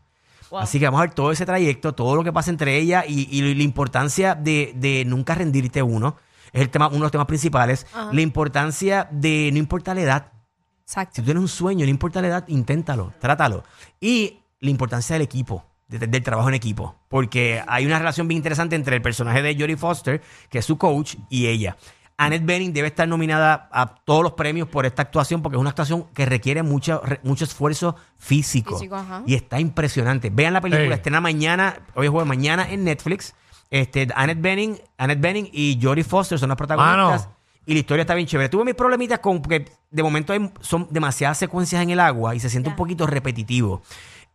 Wow. 0.51 0.61
Así 0.61 0.79
que 0.79 0.85
vamos 0.85 0.99
a 0.99 1.01
ver 1.03 1.13
todo 1.13 1.31
ese 1.33 1.45
trayecto, 1.45 1.93
todo 1.95 2.15
lo 2.15 2.23
que 2.23 2.31
pasa 2.31 2.49
entre 2.49 2.77
ella 2.77 3.03
y, 3.05 3.27
y 3.29 3.53
la 3.55 3.63
importancia 3.63 4.33
de, 4.33 4.71
de 4.75 5.03
nunca 5.05 5.35
rendirte 5.35 5.81
uno. 5.83 6.15
Es 6.53 6.61
el 6.61 6.69
tema, 6.69 6.87
uno 6.87 6.97
de 6.97 7.01
los 7.03 7.11
temas 7.11 7.27
principales. 7.27 7.87
La 8.13 8.21
importancia 8.21 9.07
de 9.11 9.49
no 9.51 9.57
importa 9.59 9.93
la 9.93 10.01
edad. 10.01 10.31
Exacto. 10.85 11.11
Si 11.15 11.21
tú 11.21 11.25
tienes 11.25 11.41
un 11.41 11.47
sueño, 11.49 11.85
no 11.85 11.89
importa 11.89 12.21
la 12.21 12.27
edad, 12.27 12.47
inténtalo, 12.47 13.13
trátalo. 13.19 13.63
Y 13.99 14.39
la 14.59 14.69
importancia 14.69 15.15
del 15.15 15.23
equipo, 15.23 15.65
de- 15.99 16.07
del 16.07 16.23
trabajo 16.23 16.49
en 16.49 16.55
equipo. 16.55 16.95
Porque 17.07 17.61
hay 17.67 17.85
una 17.85 17.97
relación 17.99 18.27
bien 18.27 18.37
interesante 18.37 18.75
entre 18.75 18.95
el 18.95 19.01
personaje 19.01 19.41
de 19.41 19.55
Jodie 19.55 19.77
Foster, 19.77 20.21
que 20.49 20.59
es 20.59 20.65
su 20.65 20.77
coach, 20.77 21.15
y 21.29 21.47
ella. 21.47 21.77
Annette 22.15 22.45
Bening 22.45 22.73
debe 22.73 22.87
estar 22.89 23.07
nominada 23.07 23.67
a 23.71 23.95
todos 23.95 24.21
los 24.21 24.33
premios 24.33 24.67
por 24.67 24.85
esta 24.85 25.01
actuación, 25.01 25.41
porque 25.41 25.55
es 25.57 25.59
una 25.61 25.71
actuación 25.71 26.05
que 26.13 26.25
requiere 26.27 26.61
mucho, 26.61 27.01
re- 27.03 27.19
mucho 27.23 27.43
esfuerzo 27.43 27.95
físico. 28.19 28.75
Físico, 28.77 28.95
ajá. 28.95 29.23
Y 29.25 29.33
está 29.33 29.59
impresionante. 29.59 30.29
Vean 30.29 30.53
la 30.53 30.61
película, 30.61 30.87
Sí. 30.87 30.93
estrena 30.93 31.19
mañana, 31.21 31.79
hoy 31.95 32.05
es 32.05 32.11
jueves, 32.11 32.27
mañana 32.27 32.69
en 32.69 32.83
Netflix. 32.83 33.33
Este, 33.71 34.07
Annette 34.15 34.39
Bening, 34.41 34.77
Annette 34.99 35.19
Bening 35.21 35.49
y 35.51 35.79
Jodie 35.81 36.03
Foster 36.03 36.37
son 36.37 36.49
las 36.49 36.57
protagonistas. 36.57 37.21
Mano. 37.25 37.35
Y 37.65 37.73
la 37.73 37.79
historia 37.79 38.01
está 38.01 38.13
bien 38.13 38.27
chévere. 38.27 38.49
Tuve 38.49 38.65
mis 38.65 38.75
problemitas 38.75 39.17
con 39.19 39.41
que 39.41 39.65
de 39.89 40.03
momento 40.03 40.33
hay- 40.33 40.51
son 40.61 40.87
demasiadas 40.91 41.37
secuencias 41.39 41.81
en 41.81 41.89
el 41.89 41.99
agua 41.99 42.35
y 42.35 42.39
se 42.39 42.49
siente 42.49 42.69
un 42.69 42.75
poquito 42.75 43.07
repetitivo. 43.07 43.81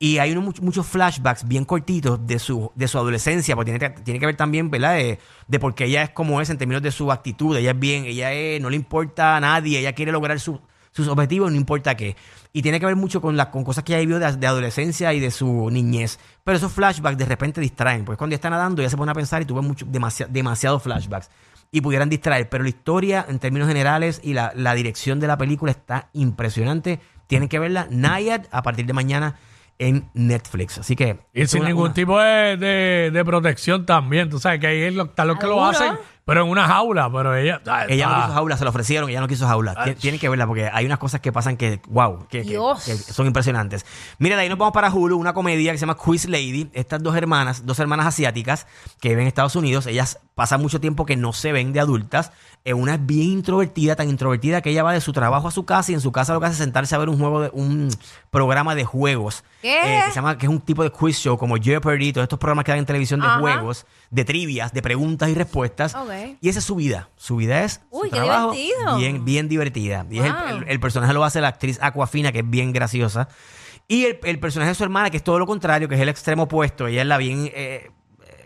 Y 0.00 0.18
hay 0.18 0.30
unos, 0.32 0.44
much- 0.44 0.60
muchos 0.60 0.86
flashbacks 0.86 1.46
bien 1.48 1.64
cortitos 1.64 2.24
de 2.26 2.38
su, 2.38 2.70
de 2.76 2.86
su 2.86 2.98
adolescencia, 2.98 3.56
porque 3.56 3.72
tiene, 3.76 3.94
que- 3.94 4.00
tiene 4.02 4.20
que 4.20 4.26
ver 4.26 4.36
también, 4.36 4.70
¿verdad? 4.70 4.94
De, 4.94 5.18
de 5.48 5.58
por 5.58 5.74
qué 5.74 5.86
ella 5.86 6.02
es 6.04 6.10
como 6.10 6.40
es 6.40 6.50
en 6.50 6.58
términos 6.58 6.82
de 6.82 6.92
su 6.92 7.10
actitud. 7.10 7.56
Ella 7.56 7.72
es 7.72 7.78
bien, 7.78 8.04
ella 8.04 8.32
es- 8.32 8.60
no 8.60 8.70
le 8.70 8.76
importa 8.76 9.36
a 9.36 9.40
nadie, 9.40 9.80
ella 9.80 9.92
quiere 9.94 10.12
lograr 10.12 10.38
su- 10.38 10.60
sus 10.92 11.08
objetivos, 11.08 11.50
no 11.50 11.56
importa 11.56 11.96
qué. 11.96 12.16
Y 12.52 12.62
tiene 12.62 12.78
que 12.80 12.86
ver 12.86 12.96
mucho 12.96 13.20
con, 13.20 13.36
las 13.36 13.48
con 13.48 13.62
cosas 13.64 13.84
que 13.84 13.92
ella 13.92 14.00
vivió 14.00 14.18
de, 14.18 14.36
de 14.36 14.46
adolescencia 14.46 15.12
y 15.14 15.20
de 15.20 15.30
su 15.30 15.68
niñez. 15.70 16.18
Pero 16.44 16.56
esos 16.56 16.72
flashbacks 16.72 17.18
de 17.18 17.24
repente 17.24 17.60
distraen, 17.60 18.04
pues 18.04 18.16
cuando 18.18 18.32
ella 18.32 18.38
está 18.38 18.50
nadando 18.50 18.80
ella 18.82 18.90
se 18.90 18.96
pone 18.96 19.10
a 19.10 19.14
pensar 19.14 19.42
y 19.42 19.44
tuve 19.46 19.60
demasiado, 19.86 20.32
demasiados 20.32 20.82
flashbacks. 20.82 21.28
y 21.70 21.80
pudieran 21.82 22.08
distraer. 22.08 22.48
Pero 22.48 22.62
la 22.62 22.70
historia, 22.70 23.26
en 23.28 23.38
términos 23.40 23.68
generales, 23.68 24.20
y 24.24 24.32
la, 24.32 24.52
la 24.56 24.74
dirección 24.74 25.20
de 25.20 25.26
la 25.26 25.36
película 25.36 25.70
está 25.72 26.08
impresionante. 26.14 27.00
Tienen 27.26 27.48
que 27.48 27.58
verla. 27.58 27.86
Nayad 27.90 28.46
a 28.50 28.62
partir 28.62 28.86
de 28.86 28.92
mañana 28.94 29.36
en 29.78 30.08
Netflix. 30.14 30.78
Así 30.78 30.96
que. 30.96 31.18
Y 31.32 31.46
sin 31.46 31.60
una- 31.60 31.68
ningún 31.68 31.84
una- 31.86 31.94
tipo 31.94 32.18
de, 32.20 32.56
de- 32.56 33.10
de 33.12 33.24
protección 33.24 33.86
también. 33.86 34.28
Tú 34.28 34.38
sabes 34.38 34.60
que 34.60 34.66
ahí 34.66 34.82
es 34.82 34.94
lo- 34.94 35.04
están 35.04 35.28
los 35.28 35.38
que 35.38 35.46
lo 35.46 35.64
hacen, 35.64 35.92
pero 36.28 36.44
en 36.44 36.50
una 36.50 36.66
jaula. 36.68 37.10
Pero 37.10 37.34
ella. 37.34 37.60
ah, 37.66 37.86
Ella 37.88 38.06
no 38.06 38.14
quiso 38.22 38.34
jaula, 38.34 38.56
se 38.58 38.64
la 38.64 38.70
ofrecieron, 38.70 39.08
ella 39.08 39.20
no 39.20 39.28
quiso 39.28 39.46
jaula. 39.46 39.74
Tien- 39.74 39.96
Tienen 39.96 40.20
que 40.20 40.28
verla 40.28 40.46
porque 40.46 40.68
hay 40.70 40.84
unas 40.84 40.98
cosas 40.98 41.20
que 41.22 41.32
pasan 41.32 41.56
que, 41.56 41.80
wow, 41.88 42.26
que, 42.28 42.42
que- 42.42 42.50
Dios. 42.50 42.84
que 42.84 42.94
son 42.96 43.26
impresionantes. 43.26 43.86
Mira, 44.18 44.36
de 44.36 44.42
ahí 44.42 44.48
nos 44.50 44.58
vamos 44.58 44.74
para 44.74 44.90
Hulu, 44.92 45.16
una 45.16 45.32
comedia 45.32 45.72
que 45.72 45.78
se 45.78 45.82
llama 45.86 45.96
Quiz 45.96 46.28
Lady. 46.28 46.68
Estas 46.74 47.02
dos 47.02 47.16
hermanas, 47.16 47.64
dos 47.64 47.78
hermanas 47.80 48.04
asiáticas 48.06 48.66
que 49.00 49.08
viven 49.08 49.22
en 49.22 49.28
Estados 49.28 49.56
Unidos, 49.56 49.86
ellas 49.86 50.18
pasan 50.34 50.60
mucho 50.60 50.80
tiempo 50.80 51.06
que 51.06 51.16
no 51.16 51.32
se 51.32 51.50
ven 51.50 51.72
de 51.72 51.80
adultas. 51.80 52.30
Eh, 52.64 52.74
una 52.74 52.94
es 52.96 53.06
bien 53.06 53.28
introvertida, 53.30 53.96
tan 53.96 54.10
introvertida 54.10 54.60
que 54.60 54.70
ella 54.70 54.82
va 54.82 54.92
de 54.92 55.00
su 55.00 55.12
trabajo 55.12 55.48
a 55.48 55.50
su 55.50 55.64
casa 55.64 55.90
y 55.92 55.94
en 55.94 56.00
su 56.02 56.12
casa 56.12 56.34
lo 56.34 56.40
que 56.40 56.46
hace 56.46 56.52
es 56.54 56.58
sentarse 56.58 56.94
a 56.94 56.98
ver 56.98 57.08
un 57.08 57.18
juego 57.18 57.40
de 57.40 57.50
un 57.54 57.88
programa 58.30 58.74
de 58.74 58.84
juegos. 58.84 59.42
¿Qué? 59.62 59.74
eh, 59.78 60.02
que 60.04 60.10
se 60.10 60.16
llama, 60.16 60.36
que 60.38 60.46
es 60.46 60.50
un 60.50 60.60
tipo 60.60 60.82
de 60.84 60.90
quiz 60.90 61.16
show 61.18 61.38
como 61.38 61.56
Jeopardy, 61.56 62.12
todos 62.12 62.24
estos 62.24 62.38
programas 62.38 62.64
que 62.64 62.72
dan 62.72 62.78
en 62.80 62.86
televisión 62.86 63.20
de 63.20 63.26
Ajá. 63.26 63.38
juegos, 63.40 63.86
de 64.10 64.24
trivias, 64.24 64.72
de 64.72 64.82
preguntas 64.82 65.28
y 65.30 65.34
respuestas. 65.34 65.94
Ok. 65.94 66.10
Y 66.40 66.48
esa 66.48 66.58
es 66.58 66.64
su 66.64 66.74
vida. 66.76 67.08
Su 67.16 67.36
vida 67.36 67.64
es 67.64 67.80
su 67.90 67.98
Uy, 67.98 68.10
qué 68.10 68.16
trabajo 68.16 68.52
divertido. 68.52 68.96
bien, 68.96 69.24
bien 69.24 69.48
divertida. 69.48 70.06
Y 70.10 70.18
es 70.18 70.24
el, 70.26 70.32
Wow. 70.32 70.48
el- 70.48 70.64
el 70.68 70.80
personaje 70.80 71.12
lo 71.12 71.24
hace 71.24 71.40
la 71.40 71.48
actriz 71.48 71.78
Aquafina, 71.82 72.32
que 72.32 72.40
es 72.40 72.48
bien 72.50 72.72
graciosa. 72.72 73.28
Y 73.88 74.04
el, 74.04 74.18
el 74.24 74.38
personaje 74.38 74.68
de 74.70 74.74
su 74.74 74.84
hermana, 74.84 75.10
que 75.10 75.16
es 75.16 75.24
todo 75.24 75.38
lo 75.38 75.46
contrario, 75.46 75.88
que 75.88 75.94
es 75.94 76.00
el 76.00 76.08
extremo 76.08 76.42
opuesto. 76.44 76.86
Ella 76.86 77.00
es 77.02 77.06
la 77.08 77.16
bien 77.16 77.50
eh, 77.54 77.90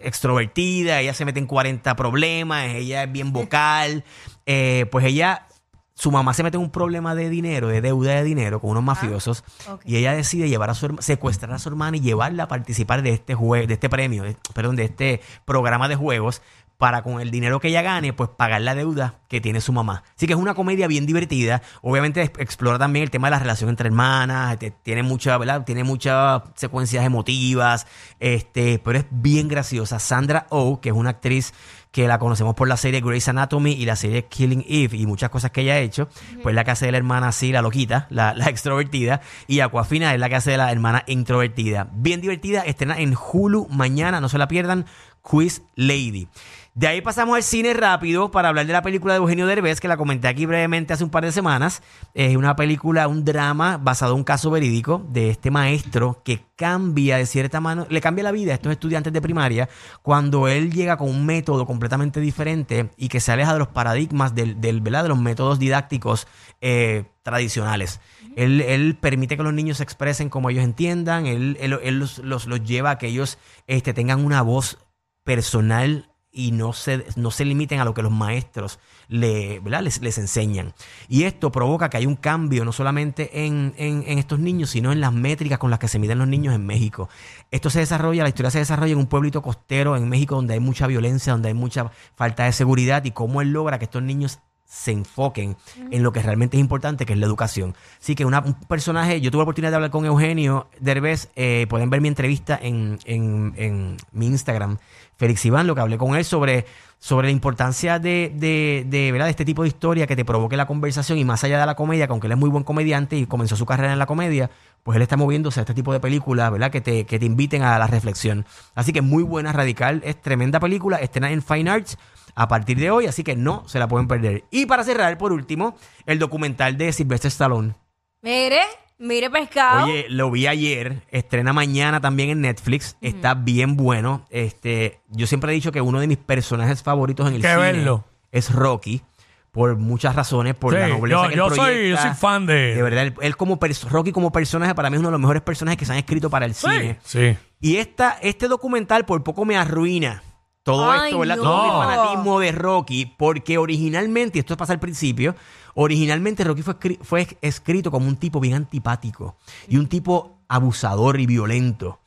extrovertida, 0.07 1.01
ella 1.01 1.15
se 1.15 1.25
mete 1.25 1.39
en 1.41 1.47
40 1.47 1.97
problemas, 1.97 2.67
ella 2.69 3.05
es 3.05 3.13
bien 3.13 3.33
vocal. 3.33 4.05
Eh, 4.47 4.87
pues 4.91 5.05
ella, 5.05 5.47
su 5.95 6.11
mamá 6.11 6.35
se 6.35 6.43
mete 6.43 6.57
en 6.57 6.63
un 6.63 6.71
problema 6.71 7.15
de 7.15 7.29
dinero, 7.29 7.69
de 7.69 7.81
deuda 7.81 8.13
de 8.15 8.25
dinero 8.25 8.61
con 8.61 8.71
unos 8.71 8.83
mafiosos. 8.85 9.45
ok. 9.69 9.83
Y 9.85 9.97
ella 9.97 10.13
decide 10.15 10.49
llevar 10.49 10.71
a 10.71 10.75
su 10.75 10.97
secuestrar 11.01 11.53
a 11.53 11.59
su 11.59 11.69
hermana 11.69 11.97
y 11.97 12.01
llevarla 12.01 12.45
a 12.45 12.49
participar 12.49 13.03
de 13.03 13.11
este 13.13 13.35
jue 13.35 13.67
de 13.67 13.75
este 13.75 13.89
premio, 13.89 14.23
de- 14.25 14.37
perdón, 14.55 14.77
de 14.77 14.85
este 14.85 15.21
programa 15.45 15.89
de 15.89 15.97
juegos 15.97 16.43
para 16.83 17.03
con 17.05 17.21
el 17.21 17.31
dinero 17.31 17.61
que 17.61 17.69
ella 17.69 17.81
gane, 17.81 18.13
pues 18.13 18.29
pagar 18.37 18.61
la 18.63 18.75
deuda 18.75 19.15
que 19.29 19.41
tiene 19.41 19.61
su 19.61 19.73
mamá. 19.73 20.03
Así 20.17 20.27
que 20.27 20.33
es 20.33 20.39
una 20.39 20.55
comedia 20.55 20.89
bien 20.89 21.07
divertida. 21.07 21.63
Obviamente 21.81 22.23
explora 22.23 22.77
también 22.77 23.05
el 23.05 23.11
tema 23.11 23.29
de 23.29 23.31
la 23.31 23.39
relación 23.39 23.71
entre 23.71 23.87
hermanas, 23.87 24.59
te- 24.59 24.73
tiene 24.73 25.05
mucha, 25.05 25.39
¿verdad? 25.39 25.63
Tiene 25.65 25.85
muchas 25.85 26.43
secuencias 26.57 27.05
emotivas, 27.07 27.87
este, 28.19 28.81
pero 28.81 28.99
es 28.99 29.05
bien 29.13 29.47
graciosa. 29.47 30.01
Sandra 30.01 30.47
Oh, 30.51 30.81
que 30.81 30.89
es 30.89 30.95
una 30.97 31.11
actriz 31.11 31.55
que 31.93 32.09
la 32.09 32.19
conocemos 32.19 32.55
por 32.55 32.67
la 32.69 32.77
serie 32.79 33.01
Grey's 33.01 33.29
Anatomy 33.29 33.73
y 33.73 33.85
la 33.85 33.97
serie 33.97 34.25
Killing 34.25 34.65
Eve 34.67 34.97
y 34.97 35.07
muchas 35.07 35.29
cosas 35.31 35.51
que 35.51 35.61
ella 35.61 35.75
ha 35.75 35.79
hecho, 35.79 36.09
pues 36.43 36.55
la 36.55 36.65
que 36.65 36.71
hace 36.73 36.87
de 36.87 36.93
la 36.93 36.99
hermana 36.99 37.29
así, 37.29 37.53
la 37.53 37.61
loquita, 37.63 38.07
la, 38.11 38.33
la 38.35 38.47
extrovertida, 38.47 39.21
y 39.47 39.61
Aquafina 39.61 40.13
es 40.15 40.19
la 40.19 40.29
que 40.31 40.37
hace 40.37 40.53
de 40.53 40.57
la 40.57 40.73
hermana 40.73 41.05
introvertida. 41.07 41.89
Bien 41.93 42.23
divertida, 42.23 42.63
estrena 42.63 42.99
en 42.99 43.15
Hulu 43.15 43.69
mañana, 43.69 44.21
no 44.23 44.31
se 44.31 44.39
la 44.39 44.49
pierdan, 44.49 44.87
Quiz 45.23 45.63
Lady. 45.77 46.29
De 46.75 46.87
ahí 46.89 47.03
pasamos 47.03 47.37
al 47.37 47.43
cine 47.43 47.75
rápido 47.75 48.31
para 48.31 48.49
hablar 48.49 48.67
de 48.67 48.73
la 48.73 48.81
película 48.81 49.13
de 49.13 49.19
Eugenio 49.19 49.47
Derbez, 49.47 49.79
que 49.79 49.89
la 49.89 49.99
comenté 49.99 50.27
aquí 50.27 50.47
brevemente 50.47 50.95
hace 50.95 51.05
un 51.05 51.11
par 51.11 51.23
de 51.23 51.31
semanas. 51.31 51.83
Es 52.15 52.35
una 52.35 52.57
película, 52.57 53.09
un 53.09 53.25
drama 53.27 53.77
basado 53.77 54.13
en 54.15 54.21
un 54.21 54.25
caso 54.25 54.51
verídico 54.51 55.05
de 55.11 55.29
este 55.29 55.51
maestro 55.51 56.23
que 56.25 56.47
cambia 56.57 57.19
de 57.19 57.27
cierta 57.27 57.61
mano, 57.61 57.87
le 57.91 58.01
cambia 58.01 58.25
la 58.25 58.33
vida 58.33 58.53
a 58.53 58.55
estos 58.55 58.73
estudiantes 58.73 59.13
de 59.13 59.21
primaria 59.21 59.69
cuando 60.01 60.49
él 60.49 60.73
llega 60.73 60.97
con 60.97 61.11
un 61.11 61.27
método 61.27 61.67
completamente 61.67 62.21
diferente 62.21 62.91
y 62.97 63.09
que 63.09 63.21
se 63.21 63.33
aleja 63.33 63.53
de 63.53 63.59
los 63.59 63.69
paradigmas 63.69 64.35
del, 64.35 64.61
del 64.63 64.81
¿verdad? 64.81 65.03
de 65.03 65.09
los 65.11 65.19
métodos 65.21 65.59
didácticos 65.59 66.27
eh, 66.63 67.05
tradicionales. 67.23 68.01
Él, 68.35 68.63
él 68.63 68.97
permite 68.99 69.37
que 69.37 69.43
los 69.43 69.53
niños 69.53 69.77
se 69.77 69.83
expresen 69.83 70.31
como 70.31 70.49
ellos 70.49 70.65
entiendan, 70.65 71.27
él, 71.27 71.59
él- 71.61 71.79
él 71.83 71.99
los, 71.99 72.17
los- 72.21 72.47
los 72.47 72.65
lleva 72.65 72.93
a 72.93 72.99
que 72.99 73.09
ellos 73.09 73.37
este, 73.67 73.93
tengan 73.93 74.25
una 74.25 74.41
voz 74.41 74.79
personal 75.25 76.09
y 76.35 76.53
no 76.53 76.73
se, 76.73 77.05
no 77.17 77.31
se 77.31 77.45
limiten 77.45 77.81
a 77.81 77.85
lo 77.85 77.93
que 77.93 78.01
los 78.01 78.11
maestros 78.11 78.79
le. 79.09 79.61
Les, 79.61 80.01
les 80.01 80.17
enseñan. 80.17 80.73
Y 81.07 81.25
esto 81.25 81.53
provoca 81.53 81.91
que 81.91 81.99
hay 81.99 82.07
un 82.07 82.17
cambio 82.17 82.65
no 82.65 82.73
solamente 82.73 83.45
en, 83.45 83.75
en- 83.77 84.03
en 84.07 84.19
estos 84.19 84.39
niños, 84.39 84.71
sino 84.71 84.93
en 84.93 85.01
las 85.03 85.13
métricas 85.13 85.59
con 85.59 85.69
las 85.71 85.79
que 85.79 85.89
se 85.89 85.99
miden 85.99 86.19
los 86.19 86.29
niños 86.29 86.55
en 86.55 86.65
México. 86.65 87.11
Esto 87.51 87.69
se 87.69 87.81
desarrolla, 87.81 88.23
la 88.23 88.31
historia 88.31 88.51
se 88.51 88.61
desarrolla 88.61 88.93
en 88.93 88.99
un 88.99 89.09
pueblito 89.09 89.43
costero 89.43 89.95
en 89.97 90.09
México 90.09 90.37
donde 90.37 90.55
hay 90.55 90.61
mucha 90.61 90.87
violencia, 90.87 91.33
donde 91.35 91.49
hay 91.49 91.55
mucha 91.55 91.91
falta 92.17 92.45
de 92.45 92.53
seguridad 92.53 93.05
y 93.05 93.11
cómo 93.11 93.43
él 93.43 93.53
logra 93.53 93.79
que 93.79 93.85
estos 93.85 94.03
niños 94.03 94.39
se 94.75 94.91
enfoquen 94.91 95.55
en 95.91 96.03
lo 96.03 96.13
que 96.15 96.23
realmente 96.23 96.57
es 96.57 96.61
importante, 96.63 97.05
que 97.05 97.13
es 97.13 97.19
la 97.19 97.27
educación. 97.27 97.75
Así 98.01 98.15
que 98.15 98.25
una- 98.25 98.41
un 98.41 98.55
personaje, 98.55 99.21
yo 99.21 99.31
tuve 99.31 99.41
la 99.41 99.43
oportunidad 99.45 99.71
de 99.71 99.77
hablar 99.77 99.91
con 99.91 100.07
Eugenio 100.07 100.69
Derbez, 100.81 101.29
eh, 101.37 101.67
pueden 101.69 101.91
ver 101.91 102.01
mi 102.01 102.09
entrevista 102.09 102.59
en, 102.61 102.99
en- 103.05 103.53
en 103.59 103.97
mi 104.13 104.27
Instagram, 104.29 104.79
Félix 105.19 105.45
Iván, 105.45 105.67
lo 105.67 105.75
que 105.75 105.83
hablé 105.83 105.99
con 105.99 106.17
él 106.17 106.25
sobre, 106.25 106.65
sobre 107.03 107.27
la 107.27 107.33
importancia 107.33 107.99
de, 107.99 108.31
de, 108.33 108.85
de, 108.87 109.11
¿verdad? 109.11 109.29
este 109.29 109.45
tipo 109.45 109.63
de 109.63 109.69
historia 109.69 110.07
que 110.07 110.15
te 110.15 110.25
provoque 110.25 110.57
la 110.57 110.69
conversación 110.69 111.19
y 111.19 111.25
más 111.25 111.43
allá 111.43 111.59
de 111.59 111.67
la 111.67 111.75
comedia, 111.75 112.07
que 112.07 112.13
aunque 112.13 112.29
él 112.29 112.33
es 112.35 112.39
muy 112.39 112.49
buen 112.49 112.63
comediante 112.63 113.17
y 113.17 113.27
comenzó 113.27 113.57
su 113.57 113.67
carrera 113.67 113.93
en 113.93 113.99
la 113.99 114.07
comedia, 114.07 114.53
pues 114.85 114.95
él 114.95 115.03
está 115.03 115.17
moviéndose 115.17 115.59
a 115.59 115.63
este 115.63 115.75
tipo 115.75 115.93
de 115.93 115.99
películas, 115.99 116.53
¿verdad? 116.53 116.71
Que 116.71 116.81
te, 116.81 117.05
que 117.05 117.19
te 117.19 117.27
inviten 117.27 117.63
a 117.65 117.77
la 117.77 117.89
reflexión. 117.89 118.47
Así 118.77 118.93
que 118.93 119.03
muy 119.03 119.25
buena, 119.25 119.53
radical, 119.53 120.01
es 120.05 120.23
tremenda 120.23 120.61
película, 120.61 120.99
estrena 120.99 121.33
en 121.33 121.43
Fine 121.43 121.71
Arts 121.71 121.99
a 122.37 122.47
partir 122.47 122.79
de 122.79 122.93
hoy, 122.93 123.07
así 123.07 123.25
que 123.25 123.35
no 123.35 123.65
se 123.67 123.81
la 123.81 123.89
pueden 123.89 124.07
perder. 124.07 124.45
Y 124.53 124.67
para 124.67 124.85
cerrar, 124.85 125.19
por 125.19 125.33
último, 125.33 125.75
el 126.07 126.21
documental 126.21 126.77
de 126.77 126.93
Sylvester 126.93 127.31
Stallone. 127.33 127.75
Mire, 128.23 128.61
mire 129.03 129.29
pescado. 129.31 129.85
Oye, 129.87 130.07
lo 130.09 130.31
vi 130.31 130.47
ayer, 130.47 131.03
estrena 131.11 131.53
mañana 131.53 132.01
también 132.01 132.31
en 132.31 132.41
Netflix, 132.41 132.97
está 133.01 133.35
bien 133.35 133.77
bueno. 133.77 134.25
Este, 134.31 135.01
yo 135.09 135.27
siempre 135.27 135.53
he 135.53 135.55
dicho 135.55 135.73
que 135.73 135.81
uno 135.81 136.01
de 136.01 136.07
mis 136.07 136.19
personajes 136.19 136.83
favoritos 136.83 137.27
en 137.29 137.35
el 137.35 137.43
Que 137.43 137.49
cine 137.49 137.61
verlo. 137.61 138.05
es 138.31 138.53
Rocky. 138.53 139.03
Por 139.51 139.77
muchas 139.77 140.17
razones, 140.17 140.55
por 140.55 140.73
Sí, 140.73 140.81
la 140.81 140.89
nobleza 140.89 141.23
yo- 141.25 141.29
que 141.29 141.35
él 141.35 141.37
yo 141.39 141.49
soy- 141.51 141.57
yo 141.59 141.65
proyecta. 141.65 142.03
soy 142.03 142.15
fan 142.15 142.47
de- 142.47 142.75
De 142.75 142.83
verdad, 142.83 143.03
él, 143.03 143.15
él 143.21 143.37
como 143.37 143.61
pers- 143.61 143.87
Rocky 143.87 144.11
como 144.11 144.33
personaje 144.33 144.75
para 144.75 144.89
mí 144.89 144.95
es 144.97 145.01
uno 145.01 145.09
de 145.09 145.13
los 145.13 145.21
mejores 145.21 145.43
personajes 145.43 145.77
que 145.79 145.85
se 145.85 145.93
han 145.93 145.99
escrito 145.99 146.31
para 146.31 146.47
el 146.47 146.55
Sí, 146.55 146.67
cine. 146.71 146.99
sí. 147.03 147.37
Y 147.61 147.77
esta, 147.77 148.17
este 148.23 148.49
documental 148.49 149.05
por 149.05 149.23
poco 149.23 149.45
me 149.45 149.59
arruina 149.59 150.23
todo 150.63 150.91
Ay, 150.91 151.11
esto, 151.11 151.19
¿verdad? 151.19 151.37
no. 151.37 151.43
Todo 151.43 151.65
mi 151.65 151.71
fanatismo 151.71 152.41
de 152.41 152.53
Rocky, 152.53 153.07
porque 153.07 153.59
originalmente, 153.59 154.39
y 154.39 154.41
esto 154.41 154.57
pasa 154.57 154.73
al 154.73 154.81
principio, 154.81 155.35
originalmente 155.75 156.45
Rocky 156.45 156.63
fue, 156.63 156.77
fue 157.03 157.29
escrito 157.41 157.91
como 157.91 158.07
un 158.07 158.17
tipo 158.17 158.41
bien 158.41 158.55
antipático 158.55 159.37
y 159.69 159.77
un 159.77 159.89
tipo 159.89 160.39
abusador 160.49 161.19
y 161.21 161.27
violento. 161.27 161.99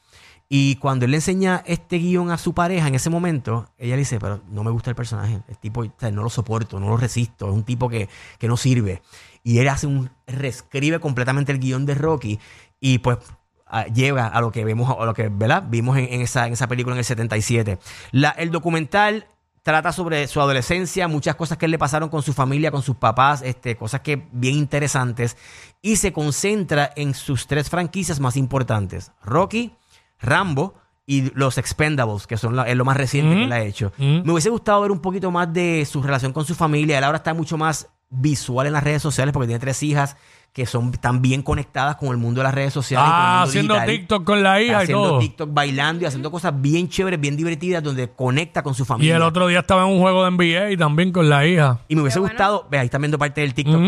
Y 0.48 0.76
cuando 0.76 1.06
él 1.06 1.12
le 1.12 1.18
enseña 1.18 1.64
este 1.66 1.98
guion 1.98 2.30
a 2.30 2.38
su 2.38 2.54
pareja 2.54 2.88
en 2.88 2.96
ese 2.96 3.10
momento, 3.10 3.68
ella 3.78 3.96
le 3.96 4.02
dice, 4.02 4.20
pero 4.20 4.42
no 4.48 4.64
me 4.64 4.70
gusta 4.70 4.92
el 4.92 4.96
personaje, 4.96 5.42
el 5.48 5.58
tipo, 5.58 5.82
o 5.82 5.94
sea, 5.98 6.12
no 6.12 6.22
lo 6.22 6.30
soporto, 6.30 6.80
no 6.80 6.90
lo 6.90 6.98
resisto, 6.98 7.48
es 7.48 7.54
un 7.54 7.64
tipo 7.64 7.90
que, 7.90 8.10
que 8.38 8.48
no 8.48 8.56
sirve. 8.56 9.02
Y 9.44 9.58
él 9.58 9.68
hace 9.68 9.88
un, 9.88 10.12
reescribe 10.28 11.00
completamente 11.00 11.52
el 11.52 11.60
guion 11.60 11.86
de 11.86 11.96
Rocky 11.96 12.40
y 12.80 13.00
pues 13.00 13.18
a- 13.80 13.86
llega 13.88 14.28
a 14.28 14.42
lo 14.42 14.52
que 14.52 14.64
vemos, 14.66 14.96
a 15.00 15.06
lo 15.06 15.14
que, 15.14 15.30
¿verdad? 15.30 15.64
Vimos 15.68 15.98
en, 15.98 16.06
en 16.12 16.22
esa, 16.22 16.48
en 16.48 16.54
esa 16.54 16.68
película 16.68 16.96
en 16.96 17.00
el 17.00 17.06
77. 17.06 17.78
La, 18.12 18.30
el 18.32 18.52
documental 18.52 19.28
trata 19.64 19.92
sobre 19.92 20.28
su 20.28 20.40
adolescencia, 20.42 21.08
muchas 21.08 21.36
cosas 21.36 21.58
que 21.58 21.68
le 21.68 21.80
pasaron 21.80 22.10
con 22.10 22.22
su 22.22 22.34
familia, 22.34 22.70
con 22.70 22.84
sus 22.84 22.98
papás, 22.98 23.42
este, 23.42 23.76
cosas 23.76 24.02
que 24.02 24.28
bien 24.32 24.56
interesantes, 24.56 25.38
y 25.82 25.96
se 25.96 26.14
concentra 26.14 26.92
en 26.96 27.14
sus 27.16 27.48
tres 27.48 27.70
franquicias 27.70 28.20
más 28.20 28.38
importantes, 28.38 29.12
Rocky, 29.24 29.74
Rambo 30.20 30.76
y 31.08 31.32
los 31.36 31.58
Expendables, 31.58 32.28
que 32.28 32.38
son 32.38 32.56
la- 32.56 32.64
es 32.68 32.76
lo 32.76 32.86
más 32.86 32.98
reciente 32.98 33.36
que 33.36 33.44
él 33.46 33.52
ha 33.52 33.62
hecho. 33.62 33.92
Mm. 33.98 34.22
Me 34.24 34.32
hubiese 34.34 34.50
gustado 34.50 34.82
ver 34.82 34.92
un 34.92 35.00
poquito 35.00 35.30
más 35.32 35.52
de 35.52 35.86
su 35.86 36.02
relación 36.02 36.32
con 36.34 36.46
su 36.46 36.56
familia. 36.56 36.98
Él 36.98 37.04
ahora 37.04 37.18
está 37.18 37.34
mucho 37.34 37.58
más 37.58 37.88
visual 38.10 38.68
en 38.68 38.74
las 38.74 38.84
redes 38.84 39.02
sociales 39.02 39.34
porque 39.34 39.48
tiene 39.48 39.60
tres 39.60 39.82
hijas 39.84 40.16
que 40.54 40.66
son 40.66 40.94
tan 40.94 41.22
bien 41.22 41.42
conectadas 41.42 41.98
con 41.98 42.10
el 42.12 42.18
mundo 42.18 42.40
de 42.40 42.44
las 42.46 42.54
redes 42.56 42.72
sociales. 42.72 43.06
y 43.06 43.12
con 43.12 43.20
el 43.20 43.26
Ah, 43.26 43.34
mundo 43.40 43.50
haciendo 43.50 43.74
digital. 43.74 43.90
TikTok 43.98 44.24
con 44.24 44.42
la 44.44 44.62
hija 44.62 44.72
y 44.72 44.84
haciendo 44.84 45.04
todo. 45.10 45.20
TikTok 45.20 45.50
bailando 45.54 46.04
y 46.04 46.06
haciendo 46.06 46.32
cosas 46.32 46.54
bien 46.62 46.88
chéveres, 46.88 47.20
bien 47.20 47.36
divertidas, 47.36 47.84
donde 47.84 48.10
conecta 48.12 48.64
con 48.64 48.74
su 48.74 48.84
Y 48.84 48.86
familia. 48.86 49.18
el 49.18 49.22
otro 49.24 49.48
día 49.48 49.60
estaba 49.60 49.82
en 49.84 49.90
un 49.90 50.00
juego 50.00 50.24
de 50.24 50.32
NBA 50.32 50.72
y 50.72 50.78
también 50.78 51.12
con 51.12 51.30
la 51.30 51.46
hija. 51.46 51.80
Y 51.90 51.96
me 51.96 52.04
hubiese 52.04 52.16
Qué 52.16 52.20
bueno. 52.22 52.34
gustado, 52.36 52.68
ve, 52.72 52.80
ahí 52.80 52.86
están 52.86 53.02
viendo 53.02 53.18
parte 53.20 53.42
del 53.42 53.54
TikTok, 53.54 53.82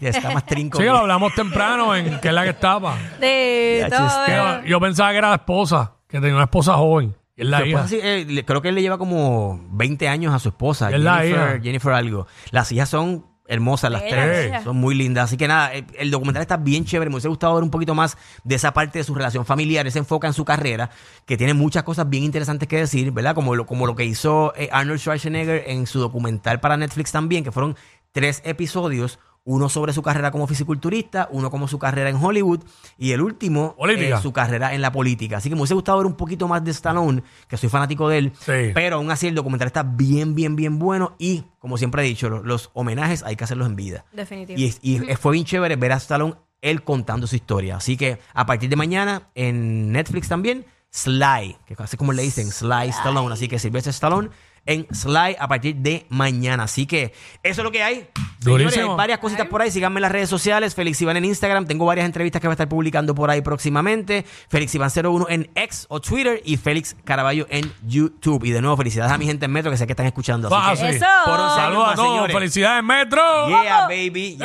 que 0.00 0.08
está 0.08 0.30
más 0.32 0.44
trinco. 0.46 0.78
Sí, 0.78 0.82
que 0.84 0.90
lo 0.90 0.98
hablamos 0.98 1.32
temprano 1.36 1.94
en 1.94 2.18
que 2.18 2.26
es 2.26 2.34
la 2.34 2.42
que 2.42 2.50
estaba. 2.50 2.96
De 3.20 3.86
todo. 3.88 4.64
yo- 4.64 4.80
pensaba 4.80 5.12
que 5.12 5.18
era 5.18 5.28
la 5.28 5.36
esposa, 5.36 5.92
que 6.08 6.18
tenía 6.18 6.34
una 6.34 6.44
esposa 6.44 6.74
joven. 6.74 7.14
Y 7.36 7.42
es 7.42 7.46
la 7.48 7.64
hija. 7.64 7.84
esposa 7.84 7.88
sí, 7.88 8.00
eh, 8.02 8.44
creo 8.44 8.60
que 8.60 8.70
él 8.70 8.74
le 8.74 8.82
lleva 8.82 8.98
como 8.98 9.60
20 9.70 10.08
años 10.08 10.34
a 10.34 10.40
su 10.40 10.48
esposa, 10.48 10.90
Es 10.90 11.00
la 11.00 11.18
Jennifer, 11.18 11.50
hija. 11.54 11.62
Jennifer 11.62 11.92
algo. 11.92 12.26
Las 12.50 12.72
hijas 12.72 12.88
son 12.88 13.26
hermosas 13.50 13.90
las 13.90 14.02
Bella, 14.02 14.16
tres. 14.16 14.44
bella. 14.44 14.62
Son 14.62 14.76
muy 14.76 14.94
lindas. 14.94 15.24
Así 15.24 15.36
que 15.36 15.46
nada, 15.46 15.74
el, 15.74 15.84
el 15.98 16.10
documental 16.10 16.40
está 16.40 16.56
bien 16.56 16.84
chévere. 16.84 17.10
Me 17.10 17.16
hubiese 17.16 17.28
gustado 17.28 17.54
ver 17.54 17.64
un 17.64 17.70
poquito 17.70 17.94
más 17.94 18.16
de 18.44 18.54
esa 18.54 18.72
parte 18.72 18.98
de 19.00 19.04
su 19.04 19.14
relación 19.14 19.44
familiar. 19.44 19.84
Él 19.84 19.92
se 19.92 19.98
enfoca 19.98 20.26
en 20.26 20.32
su 20.32 20.44
carrera, 20.44 20.90
que 21.26 21.36
tiene 21.36 21.52
muchas 21.52 21.82
cosas 21.82 22.08
bien 22.08 22.24
interesantes 22.24 22.68
que 22.68 22.76
decir, 22.78 23.10
¿verdad? 23.12 23.34
Como 23.34 23.54
lo, 23.54 23.66
como 23.66 23.86
lo 23.86 23.94
que 23.96 24.04
hizo 24.04 24.54
eh, 24.56 24.68
Arnold 24.72 25.00
Schwarzenegger 25.00 25.64
en 25.66 25.86
su 25.86 25.98
documental 25.98 26.60
para 26.60 26.76
Netflix 26.76 27.12
también, 27.12 27.44
que 27.44 27.52
fueron 27.52 27.76
tres 28.12 28.40
episodios. 28.44 29.18
Uno 29.52 29.68
sobre 29.68 29.92
su 29.92 30.00
carrera 30.02 30.30
como 30.30 30.46
fisiculturista, 30.46 31.28
uno 31.32 31.50
como 31.50 31.66
su 31.66 31.78
carrera 31.78 32.08
en 32.08 32.16
Hollywood 32.16 32.60
y 32.98 33.10
el 33.12 33.20
último 33.20 33.74
eh, 34.18 34.22
su 34.22 34.32
carrera 34.32 34.74
en 34.74 34.80
la 34.80 34.92
política. 34.92 35.38
Así 35.38 35.48
que 35.48 35.54
me 35.56 35.62
hubiese 35.62 35.74
gustado 35.74 35.98
ver 35.98 36.06
un 36.06 36.14
poquito 36.14 36.46
más 36.46 36.62
de 36.62 36.70
Stallone, 36.70 37.22
que 37.48 37.56
soy 37.56 37.68
fanático 37.68 38.08
de 38.08 38.18
él. 38.18 38.32
Sí. 38.38 38.70
Pero 38.74 38.96
aún 38.96 39.10
así 39.10 39.26
el 39.26 39.34
documental 39.34 39.66
está 39.66 39.82
bien, 39.82 40.34
bien, 40.36 40.54
bien 40.54 40.78
bueno. 40.78 41.14
Y 41.18 41.44
como 41.58 41.78
siempre 41.78 42.02
he 42.02 42.04
dicho, 42.06 42.28
lo- 42.28 42.42
los, 42.44 42.70
homenajes 42.74 43.22
hay 43.24 43.34
que 43.34 43.42
hacerlos 43.44 43.66
en 43.66 43.74
vida. 43.76 44.04
Definitivo. 44.12 44.58
Y, 44.58 44.66
es- 44.66 44.78
y 44.82 44.98
fue 45.16 45.32
bien 45.32 45.44
chévere 45.44 45.74
ver 45.76 45.92
a 45.92 45.96
Stallone 45.96 46.34
él 46.62 46.84
contando 46.84 47.26
su 47.26 47.34
historia. 47.34 47.76
Así 47.76 47.96
que 47.96 48.18
a 48.34 48.46
partir 48.46 48.70
de 48.70 48.76
mañana 48.76 49.30
en 49.34 49.90
Netflix 49.90 50.28
también, 50.28 50.64
Sly, 50.90 51.56
que 51.66 51.74
así 51.78 51.96
como 51.96 52.12
le 52.12 52.22
dicen, 52.22 52.50
Sly 52.50 52.88
Stallone. 52.90 53.32
Así 53.32 53.48
que 53.48 53.58
Sylvester 53.58 53.90
Stallone 53.92 54.28
en 54.66 54.86
Sly 54.94 55.36
a 55.38 55.48
partir 55.48 55.76
de 55.76 56.06
mañana. 56.10 56.64
Así 56.64 56.86
que 56.86 57.12
eso 57.42 57.60
es 57.60 57.64
lo 57.64 57.70
que 57.72 57.82
hay. 57.82 58.08
Señores, 58.42 58.76
hay 58.76 58.84
varias 58.96 59.18
cositas 59.18 59.46
por 59.48 59.60
ahí. 59.60 59.70
Síganme 59.70 59.98
en 59.98 60.02
las 60.02 60.12
redes 60.12 60.28
sociales. 60.30 60.74
Félix 60.74 61.00
Iván 61.02 61.16
en 61.16 61.24
Instagram. 61.26 61.66
Tengo 61.66 61.84
varias 61.86 62.06
entrevistas 62.06 62.40
que 62.40 62.46
voy 62.46 62.52
a 62.52 62.54
estar 62.54 62.68
publicando 62.68 63.14
por 63.14 63.30
ahí 63.30 63.42
próximamente. 63.42 64.24
Félix 64.48 64.74
Iván 64.74 64.90
01 64.94 65.26
en 65.28 65.50
X 65.54 65.86
o 65.88 66.00
Twitter 66.00 66.40
y 66.44 66.56
Félix 66.56 66.96
Caraballo 67.04 67.46
en 67.50 67.70
YouTube. 67.86 68.44
Y 68.44 68.50
de 68.50 68.60
nuevo, 68.62 68.76
felicidades 68.76 69.12
a 69.12 69.18
mi 69.18 69.26
gente 69.26 69.44
en 69.44 69.52
Metro 69.52 69.70
que 69.70 69.76
sé 69.76 69.86
que 69.86 69.92
están 69.92 70.06
escuchando. 70.06 70.48
Así 70.54 70.82
Ah, 70.84 70.88
que. 70.90 70.96
Eso. 70.96 71.06
por 71.24 71.34
11 71.40 71.42
años 71.42 71.54
Saludos 71.56 71.88
a 71.90 71.94
todos. 71.94 72.08
señores. 72.08 72.36
Felicidades, 72.36 72.84
Metro. 72.84 73.48
Yeah, 73.48 73.82
baby. 73.88 74.38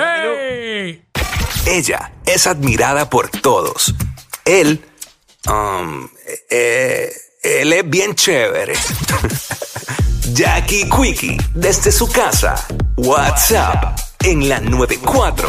Ella 1.67 2.11
es 2.25 2.47
admirada 2.47 3.09
por 3.09 3.29
todos. 3.29 3.93
Él, 4.45 4.83
um, 5.47 6.07
eh, 6.49 7.09
él 7.43 7.73
es 7.73 7.89
bien 7.89 8.13
chévere. 8.15 8.73
Jackie 10.35 10.83
Quickie, 10.89 11.37
desde 11.53 11.93
su 11.93 12.09
casa. 12.09 12.55
WhatsApp 12.97 13.97
en 14.21 14.49
la 14.49 14.59
94. 14.59 15.47